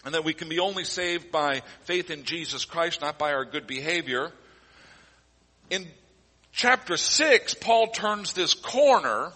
and 0.05 0.15
that 0.15 0.25
we 0.25 0.33
can 0.33 0.49
be 0.49 0.61
only 0.61 0.85
saved 0.85 1.31
by 1.31 1.63
faith 1.83 2.11
in 2.11 2.25
Jesus 2.25 2.65
Christ, 2.65 3.01
not 3.01 3.19
by 3.19 3.33
our 3.33 3.45
good 3.45 3.67
behavior, 3.67 4.33
in 5.69 5.87
chapter 6.53 6.97
six, 6.97 7.55
Paul 7.55 7.89
turns 7.89 8.33
this 8.33 8.55
corner 8.55 9.33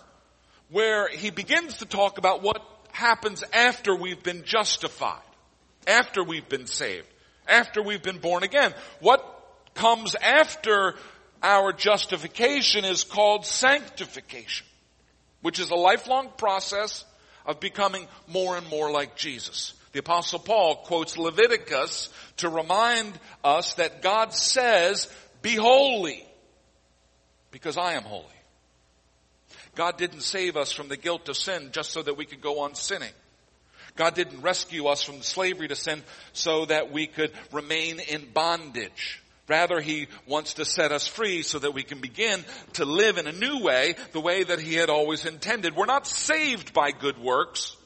where 0.70 1.08
he 1.08 1.30
begins 1.30 1.78
to 1.78 1.86
talk 1.86 2.18
about 2.18 2.42
what 2.42 2.62
happens 2.92 3.42
after 3.52 3.94
we've 3.94 4.22
been 4.22 4.44
justified, 4.44 5.20
after 5.86 6.22
we've 6.24 6.48
been 6.48 6.66
saved 6.66 7.06
after 7.48 7.82
we've 7.82 8.02
been 8.02 8.18
born 8.18 8.42
again. 8.42 8.74
What 9.00 9.24
comes 9.74 10.14
after 10.14 10.94
our 11.42 11.72
justification 11.72 12.84
is 12.84 13.04
called 13.04 13.44
sanctification, 13.44 14.66
which 15.42 15.58
is 15.58 15.70
a 15.70 15.76
lifelong 15.76 16.30
process 16.38 17.04
of 17.44 17.60
becoming 17.60 18.06
more 18.26 18.56
and 18.56 18.68
more 18.68 18.90
like 18.90 19.16
Jesus. 19.16 19.74
The 19.92 20.00
apostle 20.00 20.38
Paul 20.38 20.76
quotes 20.76 21.18
Leviticus 21.18 22.08
to 22.38 22.48
remind 22.48 23.12
us 23.44 23.74
that 23.74 24.02
God 24.02 24.32
says, 24.32 25.08
be 25.42 25.54
holy 25.54 26.26
because 27.50 27.76
I 27.76 27.92
am 27.92 28.02
holy. 28.02 28.24
God 29.74 29.98
didn't 29.98 30.22
save 30.22 30.56
us 30.56 30.72
from 30.72 30.88
the 30.88 30.96
guilt 30.96 31.28
of 31.28 31.36
sin 31.36 31.70
just 31.72 31.90
so 31.90 32.02
that 32.02 32.16
we 32.16 32.24
could 32.24 32.40
go 32.40 32.60
on 32.60 32.74
sinning. 32.74 33.12
God 33.96 34.14
didn't 34.14 34.42
rescue 34.42 34.86
us 34.86 35.02
from 35.02 35.22
slavery 35.22 35.68
to 35.68 35.76
sin 35.76 36.02
so 36.32 36.64
that 36.66 36.90
we 36.90 37.06
could 37.06 37.32
remain 37.52 38.00
in 38.00 38.26
bondage. 38.32 39.22
Rather, 39.46 39.80
He 39.80 40.08
wants 40.26 40.54
to 40.54 40.64
set 40.64 40.90
us 40.90 41.06
free 41.06 41.42
so 41.42 41.58
that 41.58 41.74
we 41.74 41.82
can 41.82 42.00
begin 42.00 42.44
to 42.74 42.84
live 42.84 43.18
in 43.18 43.26
a 43.26 43.32
new 43.32 43.62
way, 43.62 43.94
the 44.12 44.20
way 44.20 44.42
that 44.42 44.58
He 44.58 44.74
had 44.74 44.90
always 44.90 45.26
intended. 45.26 45.76
We're 45.76 45.86
not 45.86 46.06
saved 46.06 46.72
by 46.72 46.90
good 46.90 47.18
works, 47.18 47.76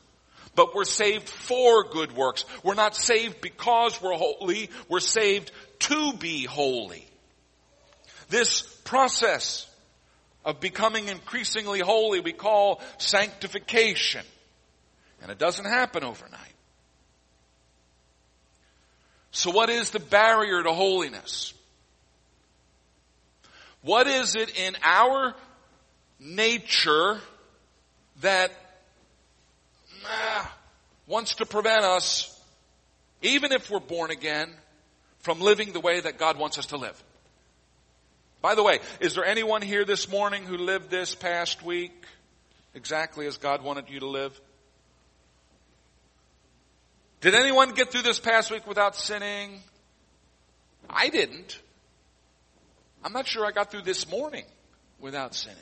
but 0.54 0.74
we're 0.74 0.84
saved 0.84 1.28
for 1.28 1.84
good 1.84 2.12
works. 2.12 2.44
We're 2.62 2.74
not 2.74 2.94
saved 2.94 3.40
because 3.40 4.00
we're 4.00 4.14
holy, 4.14 4.70
we're 4.88 5.00
saved 5.00 5.50
to 5.80 6.12
be 6.14 6.44
holy. 6.44 7.04
This 8.28 8.62
process 8.84 9.66
of 10.44 10.60
becoming 10.60 11.08
increasingly 11.08 11.80
holy 11.80 12.20
we 12.20 12.32
call 12.32 12.80
sanctification. 12.98 14.24
And 15.22 15.30
it 15.30 15.38
doesn't 15.38 15.64
happen 15.64 16.04
overnight. 16.04 16.54
So 19.30 19.50
what 19.50 19.70
is 19.70 19.90
the 19.90 20.00
barrier 20.00 20.62
to 20.62 20.72
holiness? 20.72 21.52
What 23.82 24.06
is 24.06 24.34
it 24.34 24.58
in 24.58 24.76
our 24.82 25.34
nature 26.18 27.18
that 28.20 28.50
ah, 30.04 30.56
wants 31.06 31.36
to 31.36 31.46
prevent 31.46 31.84
us, 31.84 32.34
even 33.22 33.52
if 33.52 33.70
we're 33.70 33.80
born 33.80 34.10
again, 34.10 34.50
from 35.20 35.40
living 35.40 35.72
the 35.72 35.80
way 35.80 36.00
that 36.00 36.18
God 36.18 36.38
wants 36.38 36.58
us 36.58 36.66
to 36.66 36.76
live? 36.76 37.00
By 38.40 38.54
the 38.54 38.62
way, 38.62 38.80
is 39.00 39.14
there 39.14 39.24
anyone 39.24 39.62
here 39.62 39.84
this 39.84 40.10
morning 40.10 40.44
who 40.44 40.56
lived 40.56 40.90
this 40.90 41.14
past 41.14 41.62
week 41.64 41.92
exactly 42.74 43.26
as 43.26 43.36
God 43.36 43.62
wanted 43.62 43.90
you 43.90 44.00
to 44.00 44.06
live? 44.06 44.40
Did 47.20 47.34
anyone 47.34 47.72
get 47.74 47.90
through 47.90 48.02
this 48.02 48.20
past 48.20 48.50
week 48.50 48.66
without 48.66 48.94
sinning? 48.94 49.60
I 50.88 51.08
didn't. 51.08 51.60
I'm 53.04 53.12
not 53.12 53.26
sure 53.26 53.44
I 53.44 53.50
got 53.50 53.70
through 53.70 53.82
this 53.82 54.08
morning 54.10 54.44
without 55.00 55.34
sinning. 55.34 55.58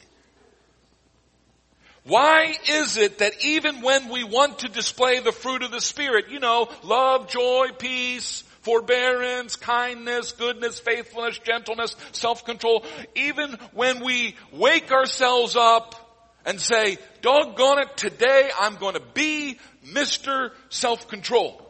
Why 2.04 2.56
is 2.70 2.98
it 2.98 3.18
that 3.18 3.44
even 3.44 3.82
when 3.82 4.10
we 4.10 4.22
want 4.22 4.60
to 4.60 4.68
display 4.68 5.18
the 5.18 5.32
fruit 5.32 5.62
of 5.62 5.72
the 5.72 5.80
Spirit, 5.80 6.26
you 6.30 6.38
know, 6.38 6.68
love, 6.84 7.28
joy, 7.28 7.68
peace, 7.78 8.42
forbearance, 8.60 9.56
kindness, 9.56 10.32
goodness, 10.32 10.78
faithfulness, 10.78 11.38
gentleness, 11.38 11.96
self-control, 12.12 12.84
even 13.16 13.52
when 13.72 14.04
we 14.04 14.36
wake 14.52 14.92
ourselves 14.92 15.56
up 15.56 16.05
and 16.46 16.60
say, 16.60 16.96
doggone 17.20 17.80
it, 17.80 17.96
today 17.96 18.48
I'm 18.58 18.76
going 18.76 18.94
to 18.94 19.02
be 19.12 19.58
Mr. 19.84 20.52
Self-Control. 20.70 21.60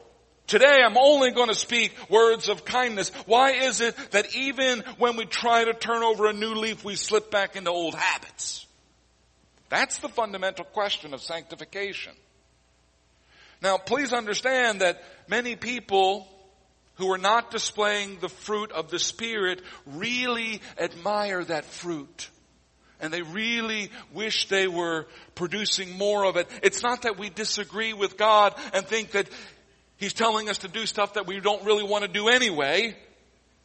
Today 0.46 0.80
I'm 0.84 0.98
only 0.98 1.32
going 1.32 1.48
to 1.48 1.54
speak 1.54 1.92
words 2.08 2.48
of 2.48 2.64
kindness. 2.64 3.08
Why 3.24 3.52
is 3.52 3.80
it 3.80 3.96
that 4.12 4.36
even 4.36 4.84
when 4.98 5.16
we 5.16 5.24
try 5.24 5.64
to 5.64 5.72
turn 5.72 6.04
over 6.04 6.26
a 6.26 6.32
new 6.32 6.54
leaf, 6.54 6.84
we 6.84 6.94
slip 6.94 7.30
back 7.32 7.56
into 7.56 7.70
old 7.70 7.94
habits? 7.94 8.64
That's 9.70 9.98
the 9.98 10.08
fundamental 10.08 10.66
question 10.66 11.14
of 11.14 11.22
sanctification. 11.22 12.12
Now 13.62 13.78
please 13.78 14.12
understand 14.12 14.82
that 14.82 15.02
many 15.26 15.56
people 15.56 16.28
who 16.96 17.10
are 17.12 17.18
not 17.18 17.50
displaying 17.50 18.18
the 18.20 18.28
fruit 18.28 18.70
of 18.72 18.90
the 18.90 18.98
Spirit 18.98 19.62
really 19.86 20.60
admire 20.78 21.42
that 21.44 21.64
fruit 21.64 22.28
and 23.00 23.12
they 23.12 23.22
really 23.22 23.90
wish 24.12 24.48
they 24.48 24.66
were 24.66 25.06
producing 25.34 25.96
more 25.98 26.24
of 26.24 26.36
it. 26.36 26.48
It's 26.62 26.82
not 26.82 27.02
that 27.02 27.18
we 27.18 27.30
disagree 27.30 27.92
with 27.92 28.16
God 28.16 28.54
and 28.72 28.86
think 28.86 29.12
that 29.12 29.28
He's 29.98 30.12
telling 30.12 30.48
us 30.48 30.58
to 30.58 30.68
do 30.68 30.84
stuff 30.86 31.14
that 31.14 31.26
we 31.26 31.40
don't 31.40 31.64
really 31.64 31.84
want 31.84 32.04
to 32.04 32.08
do 32.08 32.28
anyway. 32.28 32.96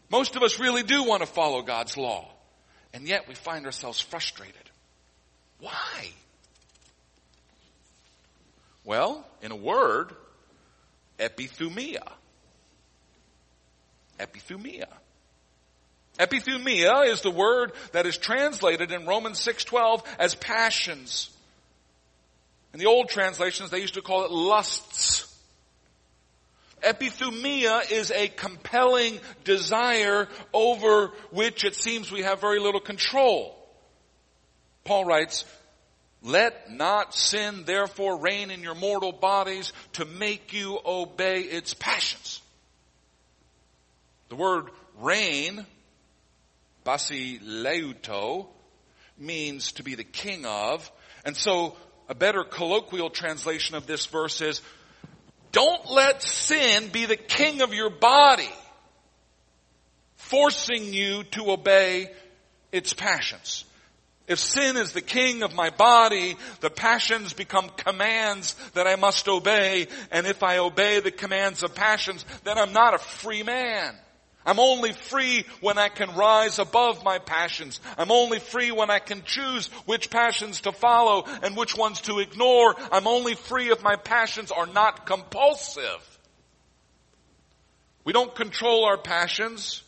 Most 0.10 0.36
of 0.36 0.44
us 0.44 0.60
really 0.60 0.84
do 0.84 1.04
want 1.04 1.22
to 1.22 1.28
follow 1.28 1.62
God's 1.62 1.98
law. 1.98 2.30
And 2.94 3.08
yet 3.08 3.28
we 3.28 3.36
find 3.36 3.66
ourselves 3.66 4.00
frustrated. 4.00 4.56
Why? 5.60 6.10
Well, 8.84 9.26
in 9.42 9.52
a 9.52 9.56
word, 9.56 10.14
epithumia. 11.20 12.12
Epithumia. 14.20 14.88
Epithumia 16.22 17.08
is 17.08 17.22
the 17.22 17.32
word 17.32 17.72
that 17.94 18.06
is 18.06 18.16
translated 18.16 18.92
in 18.92 19.08
Romans 19.08 19.40
6:12 19.40 20.06
as 20.20 20.36
passions. 20.36 21.32
In 22.74 22.80
the 22.80 22.86
old 22.86 23.10
translations 23.10 23.72
they 23.72 23.80
used 23.80 23.96
to 23.96 24.04
call 24.04 24.24
it 24.26 24.32
lusts. 24.32 25.28
Epithumia 26.84 27.92
is 27.92 28.12
a 28.12 28.28
compelling 28.28 29.20
desire 29.44 30.28
over 30.54 31.08
which 31.32 31.64
it 31.64 31.76
seems 31.76 32.12
we 32.12 32.22
have 32.22 32.40
very 32.40 32.60
little 32.60 32.80
control. 32.80 33.58
Paul 34.84 35.06
writes, 35.06 35.46
let 36.24 36.72
not 36.72 37.16
sin 37.16 37.64
therefore 37.66 38.20
reign 38.20 38.52
in 38.52 38.62
your 38.62 38.76
mortal 38.76 39.12
bodies 39.12 39.74
to 39.94 40.06
make 40.06 40.54
you 40.54 40.80
obey 40.86 41.42
its 41.42 41.74
passions. 41.74 42.42
The 44.30 44.36
word 44.36 44.70
reign, 45.00 45.66
basileuto, 46.86 48.48
means 49.18 49.74
to 49.74 49.84
be 49.84 49.96
the 49.96 50.04
king 50.04 50.46
of. 50.46 50.92
And 51.26 51.38
so 51.38 51.76
a 52.10 52.16
better 52.16 52.44
colloquial 52.44 53.10
translation 53.10 53.76
of 53.76 53.88
this 53.88 54.06
verse 54.06 54.42
is, 54.42 54.62
don't 55.52 55.92
let 55.92 56.24
sin 56.24 56.90
be 56.90 57.06
the 57.06 57.18
king 57.18 57.62
of 57.62 57.74
your 57.74 57.90
body, 57.90 58.50
forcing 60.16 60.94
you 60.94 61.24
to 61.24 61.52
obey 61.52 62.10
its 62.72 62.94
passions. 62.94 63.66
If 64.28 64.40
sin 64.40 64.78
is 64.78 64.94
the 64.94 65.02
king 65.02 65.44
of 65.44 65.54
my 65.54 65.72
body, 65.72 66.38
the 66.62 66.70
passions 66.70 67.34
become 67.34 67.70
commands 67.70 68.54
that 68.74 68.88
I 68.88 68.96
must 68.96 69.28
obey, 69.28 69.88
and 70.10 70.26
if 70.26 70.42
I 70.42 70.60
obey 70.60 71.02
the 71.02 71.12
commands 71.12 71.64
of 71.64 71.76
passions, 71.76 72.24
then 72.46 72.58
I'm 72.58 72.72
not 72.72 72.94
a 72.94 73.00
free 73.00 73.44
man. 73.44 73.94
I'm 74.46 74.60
only 74.60 74.94
free 74.94 75.46
when 75.60 75.78
I 75.78 75.90
can 75.90 76.16
rise 76.16 76.58
above 76.58 77.04
my 77.04 77.20
passions. 77.20 77.80
I'm 77.98 78.12
only 78.12 78.40
free 78.40 78.72
when 78.72 78.90
I 78.90 79.00
can 79.00 79.24
choose 79.24 79.68
which 79.86 80.10
passions 80.10 80.62
to 80.62 80.72
follow 80.72 81.26
and 81.44 81.56
which 81.56 81.78
ones 81.78 82.02
to 82.02 82.20
ignore. 82.20 82.76
I'm 82.92 83.08
only 83.08 83.36
free 83.36 83.70
if 83.70 83.84
my 83.84 83.96
passions 83.96 84.52
are 84.52 84.66
not 84.66 85.06
compulsive. 85.06 86.20
We 88.04 88.14
don't 88.14 88.34
control 88.34 88.86
our 88.86 88.98
passions. 88.98 89.84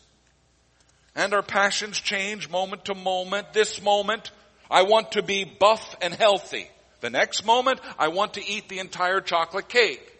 And 1.16 1.32
our 1.34 1.42
passions 1.42 1.98
change 2.00 2.48
moment 2.48 2.86
to 2.86 2.94
moment. 2.94 3.52
This 3.52 3.82
moment, 3.82 4.30
I 4.70 4.82
want 4.82 5.12
to 5.12 5.22
be 5.22 5.44
buff 5.44 5.96
and 6.00 6.14
healthy. 6.14 6.68
The 7.00 7.10
next 7.10 7.44
moment, 7.44 7.80
I 7.98 8.08
want 8.08 8.34
to 8.34 8.44
eat 8.44 8.68
the 8.68 8.78
entire 8.78 9.20
chocolate 9.20 9.68
cake. 9.68 10.13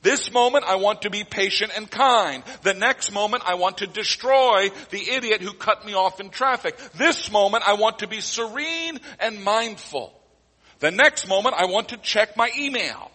This 0.00 0.32
moment 0.32 0.64
I 0.64 0.76
want 0.76 1.02
to 1.02 1.10
be 1.10 1.24
patient 1.24 1.72
and 1.76 1.90
kind. 1.90 2.44
The 2.62 2.74
next 2.74 3.12
moment 3.12 3.42
I 3.46 3.54
want 3.54 3.78
to 3.78 3.86
destroy 3.86 4.70
the 4.90 5.10
idiot 5.10 5.42
who 5.42 5.52
cut 5.52 5.84
me 5.84 5.94
off 5.94 6.20
in 6.20 6.30
traffic. 6.30 6.78
This 6.94 7.32
moment 7.32 7.64
I 7.66 7.74
want 7.74 8.00
to 8.00 8.06
be 8.06 8.20
serene 8.20 9.00
and 9.18 9.42
mindful. 9.42 10.12
The 10.78 10.92
next 10.92 11.28
moment 11.28 11.56
I 11.58 11.66
want 11.66 11.88
to 11.88 11.96
check 11.96 12.36
my 12.36 12.50
email. 12.56 13.10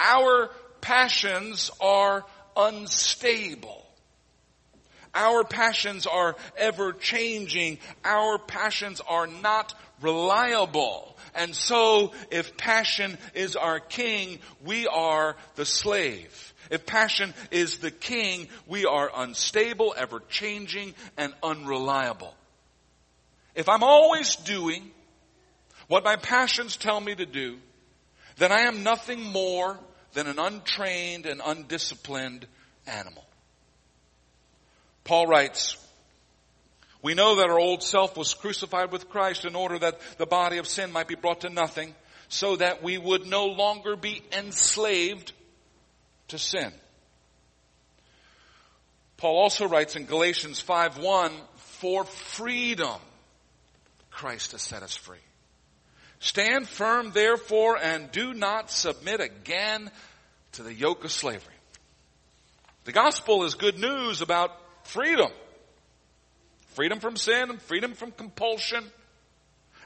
Our 0.00 0.50
passions 0.80 1.70
are 1.80 2.24
unstable. 2.56 3.84
Our 5.14 5.44
passions 5.44 6.06
are 6.06 6.34
ever 6.56 6.92
changing. 6.92 7.78
Our 8.04 8.38
passions 8.38 9.00
are 9.06 9.26
not 9.26 9.74
reliable. 10.00 11.16
And 11.34 11.54
so, 11.54 12.12
if 12.30 12.56
passion 12.56 13.18
is 13.34 13.56
our 13.56 13.80
king, 13.80 14.38
we 14.64 14.86
are 14.86 15.36
the 15.56 15.64
slave. 15.64 16.54
If 16.70 16.86
passion 16.86 17.34
is 17.50 17.78
the 17.78 17.90
king, 17.90 18.48
we 18.66 18.86
are 18.86 19.10
unstable, 19.14 19.94
ever 19.96 20.20
changing, 20.28 20.94
and 21.16 21.34
unreliable. 21.42 22.34
If 23.54 23.68
I'm 23.68 23.82
always 23.82 24.36
doing 24.36 24.90
what 25.88 26.04
my 26.04 26.16
passions 26.16 26.76
tell 26.76 27.00
me 27.00 27.14
to 27.14 27.26
do, 27.26 27.58
then 28.36 28.50
I 28.50 28.62
am 28.62 28.82
nothing 28.82 29.22
more 29.22 29.78
than 30.14 30.26
an 30.26 30.38
untrained 30.38 31.26
and 31.26 31.42
undisciplined 31.44 32.46
animal. 32.86 33.24
Paul 35.04 35.26
writes, 35.26 35.76
we 37.04 37.12
know 37.12 37.36
that 37.36 37.50
our 37.50 37.58
old 37.58 37.82
self 37.82 38.16
was 38.16 38.32
crucified 38.32 38.90
with 38.90 39.10
Christ 39.10 39.44
in 39.44 39.54
order 39.54 39.78
that 39.78 40.00
the 40.16 40.24
body 40.24 40.56
of 40.56 40.66
sin 40.66 40.90
might 40.90 41.06
be 41.06 41.14
brought 41.14 41.42
to 41.42 41.50
nothing 41.50 41.94
so 42.30 42.56
that 42.56 42.82
we 42.82 42.96
would 42.96 43.26
no 43.26 43.44
longer 43.44 43.94
be 43.94 44.22
enslaved 44.32 45.32
to 46.28 46.38
sin. 46.38 46.72
Paul 49.18 49.36
also 49.36 49.68
writes 49.68 49.96
in 49.96 50.06
Galatians 50.06 50.60
5:1, 50.62 51.46
"For 51.78 52.06
freedom 52.06 52.98
Christ 54.10 54.52
has 54.52 54.62
set 54.62 54.82
us 54.82 54.96
free. 54.96 55.18
Stand 56.20 56.66
firm 56.66 57.12
therefore 57.12 57.76
and 57.76 58.10
do 58.12 58.32
not 58.32 58.70
submit 58.70 59.20
again 59.20 59.92
to 60.52 60.62
the 60.62 60.72
yoke 60.72 61.04
of 61.04 61.12
slavery." 61.12 61.52
The 62.84 62.92
gospel 62.92 63.44
is 63.44 63.56
good 63.56 63.78
news 63.78 64.22
about 64.22 64.58
freedom. 64.86 65.30
Freedom 66.74 67.00
from 67.00 67.16
sin 67.16 67.50
and 67.50 67.62
freedom 67.62 67.94
from 67.94 68.10
compulsion. 68.10 68.84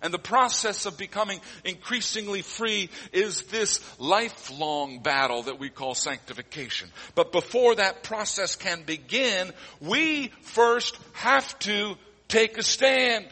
And 0.01 0.15
the 0.15 0.19
process 0.19 0.87
of 0.87 0.97
becoming 0.97 1.41
increasingly 1.65 2.43
free 2.43 2.89
is 3.13 3.43
this 3.43 3.81
lifelong 3.99 5.01
battle 5.01 5.43
that 5.45 5.59
we 5.59 5.71
call 5.71 5.95
sanctification. 5.95 6.91
But 7.15 7.33
before 7.33 7.75
that 7.77 8.03
process 8.03 8.55
can 8.57 8.83
begin, 8.85 9.53
we 9.81 10.29
first 10.43 10.97
have 11.15 11.59
to 11.61 11.97
take 12.29 12.59
a 12.59 12.63
stand. 12.63 13.27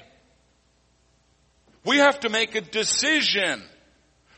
We 1.84 1.98
have 1.98 2.20
to 2.20 2.28
make 2.28 2.56
a 2.56 2.60
decision. 2.60 3.62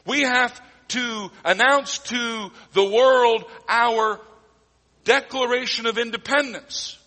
We 0.05 0.23
have 0.23 0.61
to 0.89 1.31
announce 1.45 1.99
to 1.99 2.51
the 2.73 2.85
world 2.85 3.45
our 3.69 4.21
declaration 5.05 5.87
of 5.87 5.97
independence. 5.97 6.98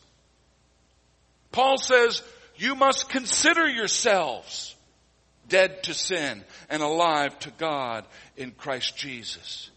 Paul 1.52 1.78
says, 1.78 2.22
you 2.56 2.76
must 2.76 3.10
consider 3.10 3.68
yourselves 3.68 4.76
dead 5.48 5.84
to 5.84 5.94
sin 5.94 6.44
and 6.70 6.82
alive 6.82 7.38
to 7.40 7.52
God 7.52 8.06
in 8.38 8.52
Christ 8.52 8.96
Jesus. 8.96 9.70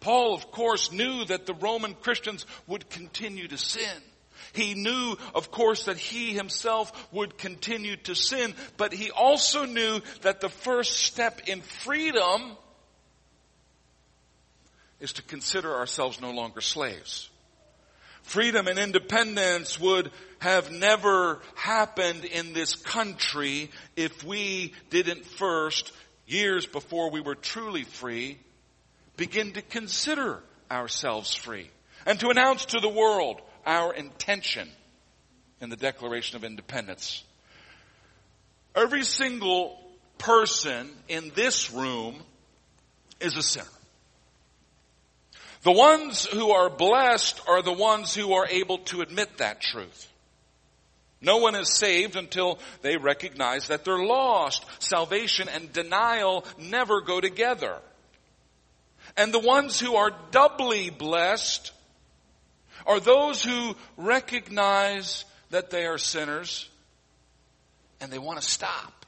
Paul, 0.00 0.34
of 0.34 0.50
course, 0.50 0.92
knew 0.92 1.24
that 1.24 1.46
the 1.46 1.54
Roman 1.54 1.94
Christians 1.94 2.46
would 2.66 2.88
continue 2.90 3.48
to 3.48 3.58
sin. 3.58 4.02
He 4.52 4.74
knew, 4.74 5.16
of 5.34 5.50
course, 5.50 5.84
that 5.84 5.98
he 5.98 6.32
himself 6.32 6.92
would 7.12 7.38
continue 7.38 7.96
to 7.96 8.14
sin, 8.14 8.54
but 8.76 8.92
he 8.92 9.10
also 9.10 9.64
knew 9.64 10.00
that 10.22 10.40
the 10.40 10.48
first 10.48 10.98
step 10.98 11.48
in 11.48 11.60
freedom 11.60 12.56
is 15.00 15.12
to 15.14 15.22
consider 15.22 15.74
ourselves 15.74 16.20
no 16.20 16.30
longer 16.30 16.60
slaves. 16.60 17.27
Freedom 18.28 18.68
and 18.68 18.78
independence 18.78 19.80
would 19.80 20.10
have 20.40 20.70
never 20.70 21.40
happened 21.54 22.26
in 22.26 22.52
this 22.52 22.74
country 22.74 23.70
if 23.96 24.22
we 24.22 24.74
didn't 24.90 25.24
first, 25.24 25.92
years 26.26 26.66
before 26.66 27.10
we 27.10 27.22
were 27.22 27.34
truly 27.34 27.84
free, 27.84 28.38
begin 29.16 29.52
to 29.52 29.62
consider 29.62 30.42
ourselves 30.70 31.34
free 31.34 31.70
and 32.04 32.20
to 32.20 32.28
announce 32.28 32.66
to 32.66 32.80
the 32.80 32.88
world 32.90 33.40
our 33.64 33.94
intention 33.94 34.68
in 35.62 35.70
the 35.70 35.76
Declaration 35.76 36.36
of 36.36 36.44
Independence. 36.44 37.24
Every 38.76 39.04
single 39.04 39.80
person 40.18 40.90
in 41.08 41.32
this 41.34 41.72
room 41.72 42.22
is 43.20 43.38
a 43.38 43.42
sinner. 43.42 43.77
The 45.62 45.72
ones 45.72 46.24
who 46.26 46.50
are 46.50 46.70
blessed 46.70 47.40
are 47.48 47.62
the 47.62 47.72
ones 47.72 48.14
who 48.14 48.34
are 48.34 48.46
able 48.46 48.78
to 48.78 49.00
admit 49.00 49.38
that 49.38 49.60
truth. 49.60 50.06
No 51.20 51.38
one 51.38 51.56
is 51.56 51.72
saved 51.72 52.14
until 52.14 52.60
they 52.82 52.96
recognize 52.96 53.68
that 53.68 53.84
they're 53.84 54.04
lost. 54.04 54.64
Salvation 54.80 55.48
and 55.48 55.72
denial 55.72 56.44
never 56.58 57.00
go 57.00 57.20
together. 57.20 57.76
And 59.16 59.34
the 59.34 59.40
ones 59.40 59.80
who 59.80 59.96
are 59.96 60.12
doubly 60.30 60.90
blessed 60.90 61.72
are 62.86 63.00
those 63.00 63.42
who 63.42 63.74
recognize 63.96 65.24
that 65.50 65.70
they 65.70 65.86
are 65.86 65.98
sinners 65.98 66.68
and 68.00 68.12
they 68.12 68.18
want 68.18 68.40
to 68.40 68.48
stop. 68.48 69.06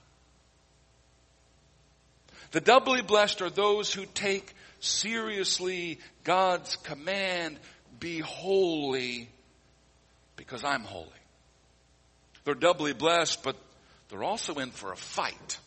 The 2.50 2.60
doubly 2.60 3.02
blessed 3.02 3.40
are 3.42 3.50
those 3.50 3.94
who 3.94 4.04
take 4.06 4.52
seriously 4.80 6.00
God's 6.24 6.76
command, 6.76 7.58
be 7.98 8.18
holy 8.18 9.28
because 10.36 10.64
I'm 10.64 10.82
holy. 10.82 11.06
They're 12.44 12.54
doubly 12.54 12.92
blessed, 12.92 13.42
but 13.42 13.56
they're 14.08 14.24
also 14.24 14.54
in 14.54 14.70
for 14.70 14.92
a 14.92 14.96
fight. 14.96 15.58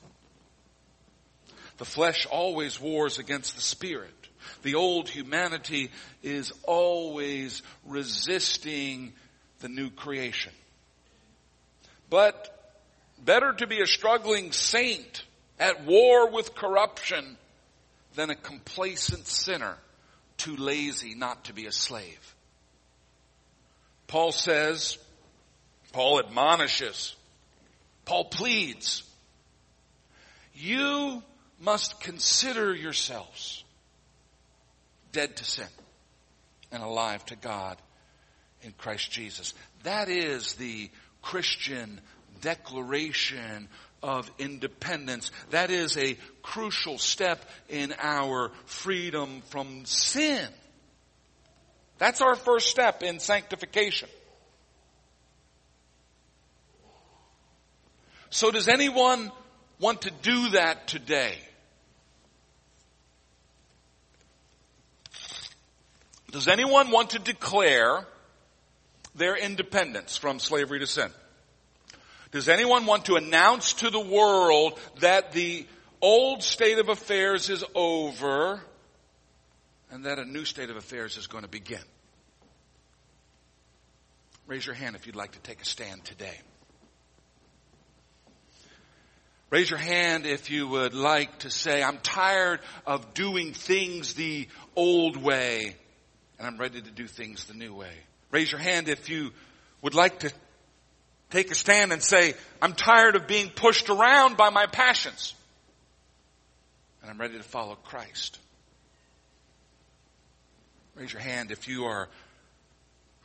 The 1.78 1.86
flesh 1.86 2.26
always 2.26 2.80
wars 2.80 3.19
against 3.19 3.56
the 3.56 3.62
spirit. 3.62 4.13
The 4.63 4.76
old 4.76 5.10
humanity 5.10 5.91
is 6.21 6.52
always 6.63 7.62
resisting 7.86 9.13
the 9.60 9.69
new 9.69 9.89
creation. 9.89 10.52
But 12.10 12.49
better 13.23 13.54
to 13.54 13.67
be 13.67 13.82
a 13.82 13.88
struggling 13.88 14.52
saint 14.52 15.23
at 15.60 15.86
war 15.86 16.30
with 16.30 16.56
corruption 16.56 17.38
than 18.15 18.30
a 18.30 18.36
complacent 18.36 19.28
sinner 19.28 19.76
too 20.38 20.56
lazy 20.56 21.15
not 21.15 21.45
to 21.45 21.54
be 21.54 21.65
a 21.65 21.71
slave. 21.71 22.36
Paul 24.08 24.32
says, 24.32 24.97
Paul 25.91 26.19
admonishes, 26.19 27.15
Paul 28.06 28.26
pleads, 28.26 29.04
you 30.54 31.23
must 31.60 31.99
consider 32.02 32.76
yourselves 32.76 33.63
dead 35.12 35.36
to 35.38 35.45
sin 35.45 35.67
and 36.71 36.84
alive 36.84 37.26
to 37.28 37.36
God 37.36 37.78
in 38.62 38.73
Christ 38.78 39.12
Jesus. 39.12 39.54
That 39.84 40.10
is 40.10 40.54
the 40.56 40.89
Christian 41.21 42.02
declaration 42.41 43.69
of 44.04 44.30
independence. 44.38 45.32
That 45.50 45.72
is 45.72 45.98
a 45.98 46.18
crucial 46.44 47.00
step 47.00 47.44
in 47.70 47.96
our 47.98 48.52
freedom 48.66 49.42
from 49.50 49.86
sin. 49.86 50.48
That's 51.98 52.22
our 52.22 52.36
first 52.36 52.68
step 52.70 53.02
in 53.02 53.20
sanctification. 53.20 54.10
So 58.30 58.52
does 58.52 58.68
anyone 58.68 59.32
want 59.80 60.02
to 60.04 60.12
do 60.22 60.50
that 60.50 60.88
today? 60.88 61.38
Does 66.32 66.48
anyone 66.48 66.89
want 66.89 67.12
to 67.12 67.20
declare 67.20 68.08
their 69.13 69.36
independence 69.36 70.18
from 70.18 70.39
slavery 70.39 70.80
to 70.80 70.88
sin? 70.88 71.12
Does 72.34 72.50
anyone 72.50 72.88
want 72.88 73.06
to 73.06 73.15
announce 73.15 73.74
to 73.74 73.91
the 73.91 74.00
world 74.00 74.80
that 75.02 75.34
the 75.34 75.67
old 76.02 76.41
state 76.41 76.80
of 76.80 76.89
affairs 76.89 77.52
is 77.52 77.63
over 77.76 78.60
and 79.91 80.06
that 80.06 80.17
a 80.17 80.26
new 80.26 80.43
state 80.43 80.72
of 80.72 80.76
affairs 80.76 81.15
is 81.15 81.28
going 81.28 81.43
to 81.43 81.50
begin? 81.50 81.84
Raise 84.48 84.65
your 84.65 84.74
hand 84.74 84.96
if 84.96 85.06
you'd 85.06 85.15
like 85.15 85.34
to 85.34 85.39
take 85.41 85.62
a 85.62 85.65
stand 85.65 86.04
today. 86.06 86.36
Raise 89.52 89.69
your 89.69 89.78
hand 89.78 90.26
if 90.26 90.50
you 90.50 90.67
would 90.67 90.96
like 90.96 91.38
to 91.39 91.52
say, 91.52 91.84
I'm 91.84 92.00
tired 92.00 92.62
of 92.88 93.13
doing 93.13 93.54
things 93.54 94.15
the 94.15 94.48
old 94.76 95.17
way 95.17 95.76
and 96.39 96.48
I'm 96.48 96.58
ready 96.58 96.82
to 96.82 96.91
do 96.91 97.06
things 97.06 97.46
the 97.46 97.54
new 97.54 97.76
way. 97.76 97.93
Raise 98.32 98.52
your 98.52 98.60
hand 98.60 98.89
if 98.89 99.08
you 99.08 99.30
would 99.84 99.93
like 99.93 100.22
to 100.22 100.32
take 101.34 101.50
a 101.50 101.56
stand 101.56 101.91
and 101.91 102.02
say, 102.02 102.36
I'm 102.62 102.74
tired 102.74 103.15
of 103.15 103.26
being 103.26 103.50
pushed 103.50 103.89
around 103.89 104.38
by 104.38 104.52
my 104.52 104.67
passions. 104.67 105.34
And 107.02 107.10
I'm 107.10 107.19
ready 107.19 107.38
to 107.38 107.43
follow 107.43 107.76
Christ. 107.76 108.38
Raise 110.96 111.12
your 111.12 111.24
hand 111.24 111.50
if 111.50 111.67
you 111.67 111.86
are 111.86 112.08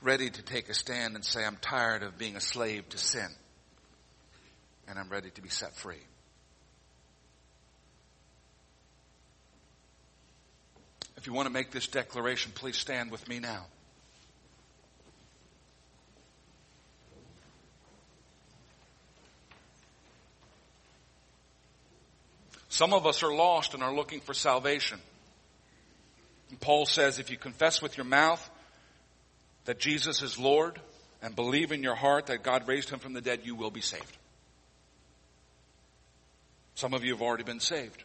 ready 0.01 0.31
to 0.31 0.43
take 0.43 0.71
a 0.71 0.75
stand 0.75 1.17
and 1.17 1.25
say, 1.25 1.45
I'm 1.45 1.59
tired 1.61 2.03
of 2.03 2.17
being 2.17 2.35
a 2.35 2.41
slave 2.41 2.89
to 2.89 2.99
sin. 2.99 3.29
And 4.89 4.99
I'm 4.99 5.11
ready 5.11 5.29
to 5.29 5.43
be 5.43 5.51
set 5.51 5.77
free. 5.77 6.03
If 11.19 11.27
you 11.27 11.35
want 11.35 11.47
to 11.47 11.53
make 11.53 11.73
this 11.73 11.89
declaration, 11.89 12.53
please 12.55 12.79
stand 12.79 13.11
with 13.11 13.29
me 13.29 13.39
now. 13.39 13.67
Some 22.69 22.93
of 22.93 23.07
us 23.07 23.23
are 23.23 23.35
lost 23.35 23.75
and 23.75 23.83
are 23.83 23.95
looking 23.95 24.21
for 24.21 24.35
salvation. 24.35 24.99
And 26.51 26.61
Paul 26.61 26.87
says 26.87 27.19
if 27.19 27.31
you 27.31 27.37
confess 27.37 27.83
with 27.83 27.97
your 27.97 28.07
mouth 28.07 28.49
that 29.65 29.79
Jesus 29.79 30.23
is 30.23 30.39
Lord 30.39 30.81
and 31.23 31.35
believe 31.35 31.73
in 31.73 31.83
your 31.83 31.95
heart 31.95 32.27
that 32.27 32.43
God 32.43 32.69
raised 32.69 32.91
him 32.91 32.99
from 32.99 33.13
the 33.13 33.21
dead, 33.21 33.41
you 33.45 33.55
will 33.55 33.71
be 33.71 33.81
saved. 33.81 34.17
Some 36.75 36.95
of 36.95 37.05
you 37.05 37.13
have 37.13 37.23
already 37.23 37.43
been 37.43 37.61
saved. 37.61 38.05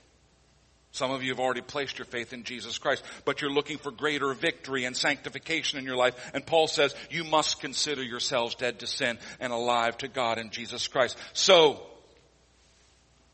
Some 0.93 1.10
of 1.12 1.23
you 1.23 1.30
have 1.30 1.39
already 1.39 1.62
placed 1.62 1.97
your 1.97 2.06
faith 2.06 2.34
in 2.34 2.43
Jesus 2.43 2.78
Christ, 2.78 3.04
but 3.26 3.41
you're 3.41 3.52
looking 3.52 3.80
for 3.80 3.91
greater 3.91 4.32
victory 4.34 4.86
and 4.86 4.95
sanctification 4.95 5.80
in 5.80 5.86
your 5.86 5.95
life. 5.95 6.13
And 6.36 6.45
Paul 6.45 6.67
says 6.67 6.95
you 7.10 7.23
must 7.23 7.60
consider 7.60 8.04
yourselves 8.04 8.56
dead 8.56 8.80
to 8.80 8.88
sin 8.88 9.17
and 9.39 9.52
alive 9.52 9.97
to 9.99 10.08
God 10.08 10.38
in 10.38 10.52
Jesus 10.52 10.88
Christ. 10.88 11.17
So, 11.34 11.84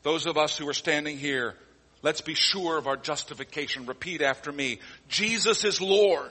those 0.02 0.26
of 0.26 0.36
us 0.36 0.56
who 0.56 0.68
are 0.68 0.74
standing 0.74 1.18
here, 1.18 1.54
let's 2.02 2.20
be 2.20 2.34
sure 2.34 2.78
of 2.78 2.86
our 2.86 2.96
justification. 2.96 3.86
Repeat 3.86 4.22
after 4.22 4.50
me. 4.50 4.78
Jesus 5.08 5.64
is 5.64 5.80
Lord. 5.80 6.30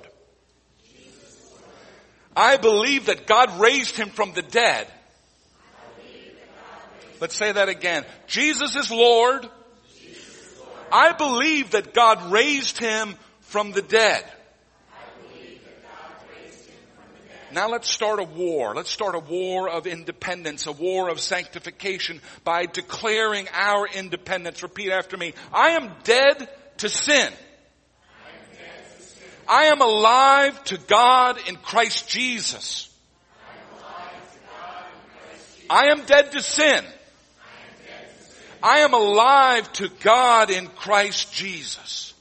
I 2.35 2.57
believe 2.57 3.07
that 3.07 3.27
God 3.27 3.59
raised 3.59 3.97
him 3.97 4.09
from 4.09 4.33
the 4.33 4.41
dead. 4.41 4.87
Let's 7.19 7.35
say 7.35 7.51
that 7.51 7.69
again. 7.69 8.05
Jesus 8.27 8.75
is 8.75 8.89
Lord. 8.89 9.47
I 10.91 11.13
believe 11.13 11.71
that 11.71 11.93
God 11.93 12.31
raised 12.31 12.77
him 12.77 13.15
from 13.41 13.71
the 13.71 13.81
dead. 13.81 14.23
Now 17.51 17.69
let's 17.69 17.89
start 17.89 18.19
a 18.19 18.23
war. 18.23 18.75
Let's 18.75 18.89
start 18.89 19.15
a 19.15 19.19
war 19.19 19.69
of 19.69 19.87
independence, 19.87 20.67
a 20.67 20.71
war 20.71 21.09
of 21.09 21.19
sanctification 21.19 22.21
by 22.43 22.65
declaring 22.65 23.47
our 23.53 23.87
independence. 23.87 24.61
Repeat 24.63 24.91
after 24.91 25.17
me. 25.17 25.33
I 25.53 25.71
am 25.71 25.91
dead 26.03 26.49
to 26.77 26.89
sin. 26.89 27.31
I 29.47 29.65
am 29.65 29.81
alive 29.81 30.63
to 30.65 30.77
God 30.77 31.39
in 31.47 31.55
Christ 31.55 32.07
Jesus. 32.07 32.85
I 35.69 35.87
am 35.87 36.05
dead 36.05 36.31
to 36.33 36.41
sin. 36.41 36.83
I 38.61 38.79
am 38.79 38.93
alive 38.93 39.71
to 39.73 39.89
God 40.01 40.51
in 40.51 40.67
Christ 40.67 41.33
Jesus. 41.33 42.13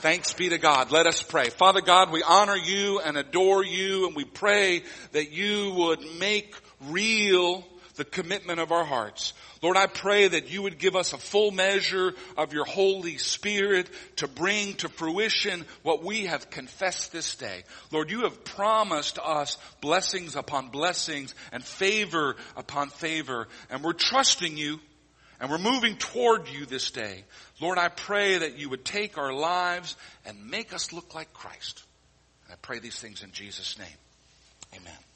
Thanks 0.00 0.32
be 0.32 0.48
to 0.48 0.56
God. 0.56 0.90
Let 0.90 1.06
us 1.06 1.22
pray. 1.22 1.50
Father 1.50 1.82
God, 1.82 2.10
we 2.10 2.22
honor 2.22 2.56
you 2.56 3.00
and 3.00 3.18
adore 3.18 3.62
you 3.62 4.06
and 4.06 4.16
we 4.16 4.24
pray 4.24 4.82
that 5.12 5.30
you 5.30 5.74
would 5.74 6.00
make 6.18 6.54
real 6.88 7.62
the 7.96 8.06
commitment 8.06 8.60
of 8.60 8.72
our 8.72 8.86
hearts. 8.86 9.34
Lord, 9.60 9.76
I 9.76 9.88
pray 9.88 10.26
that 10.26 10.50
you 10.50 10.62
would 10.62 10.78
give 10.78 10.96
us 10.96 11.12
a 11.12 11.18
full 11.18 11.50
measure 11.50 12.14
of 12.38 12.54
your 12.54 12.64
Holy 12.64 13.18
Spirit 13.18 13.90
to 14.16 14.26
bring 14.26 14.72
to 14.76 14.88
fruition 14.88 15.66
what 15.82 16.02
we 16.02 16.24
have 16.24 16.48
confessed 16.48 17.12
this 17.12 17.34
day. 17.34 17.64
Lord, 17.92 18.10
you 18.10 18.22
have 18.22 18.42
promised 18.42 19.18
us 19.18 19.58
blessings 19.82 20.34
upon 20.34 20.68
blessings 20.68 21.34
and 21.52 21.62
favor 21.62 22.36
upon 22.56 22.88
favor, 22.88 23.48
and 23.68 23.84
we're 23.84 23.92
trusting 23.92 24.56
you 24.56 24.80
and 25.40 25.50
we're 25.50 25.58
moving 25.58 25.96
toward 25.96 26.48
you 26.48 26.66
this 26.66 26.90
day. 26.90 27.24
Lord, 27.60 27.78
I 27.78 27.88
pray 27.88 28.38
that 28.38 28.58
you 28.58 28.68
would 28.68 28.84
take 28.84 29.16
our 29.16 29.32
lives 29.32 29.96
and 30.26 30.50
make 30.50 30.74
us 30.74 30.92
look 30.92 31.14
like 31.14 31.32
Christ. 31.32 31.82
And 32.44 32.52
I 32.52 32.56
pray 32.60 32.78
these 32.78 33.00
things 33.00 33.22
in 33.22 33.32
Jesus' 33.32 33.78
name. 33.78 33.88
Amen. 34.74 35.09